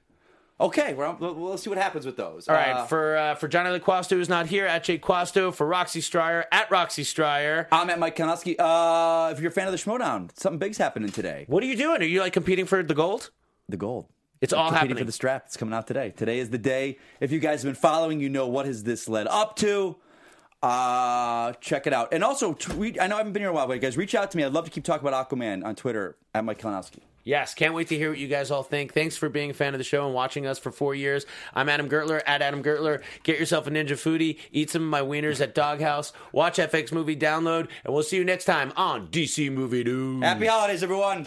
[0.60, 2.46] okay, well, well, let's see what happens with those.
[2.48, 5.66] all right Uh, for uh, for johnny lequasto who's not here at jake quasto for
[5.66, 8.54] Roxy Striar at Roxy Striar I'm at Mike Kalinowski.
[8.58, 11.44] Uh, if you're a fan of the Schmoedown, something big's happening today.
[11.48, 13.30] what are you doing are you like competing for the gold
[13.68, 14.06] The gold.
[14.40, 14.96] It's all happening.
[14.96, 15.44] for the strap.
[15.46, 16.10] It's coming out today.
[16.16, 16.98] Today is the day.
[17.20, 19.96] If you guys have been following, you know what has this led up to.
[20.62, 22.12] Uh, check it out.
[22.12, 23.00] And also, tweet.
[23.00, 24.44] I know I haven't been here a while, but guys, reach out to me.
[24.44, 27.00] I'd love to keep talking about Aquaman on Twitter at Mike Kalinowski.
[27.22, 28.94] Yes, can't wait to hear what you guys all think.
[28.94, 31.26] Thanks for being a fan of the show and watching us for four years.
[31.54, 33.02] I'm Adam Gertler at Adam Gertler.
[33.24, 37.16] Get yourself a Ninja Foodi, eat some of my wieners at Doghouse, watch FX Movie
[37.16, 40.22] Download, and we'll see you next time on DC Movie News.
[40.24, 41.26] Happy holidays, everyone.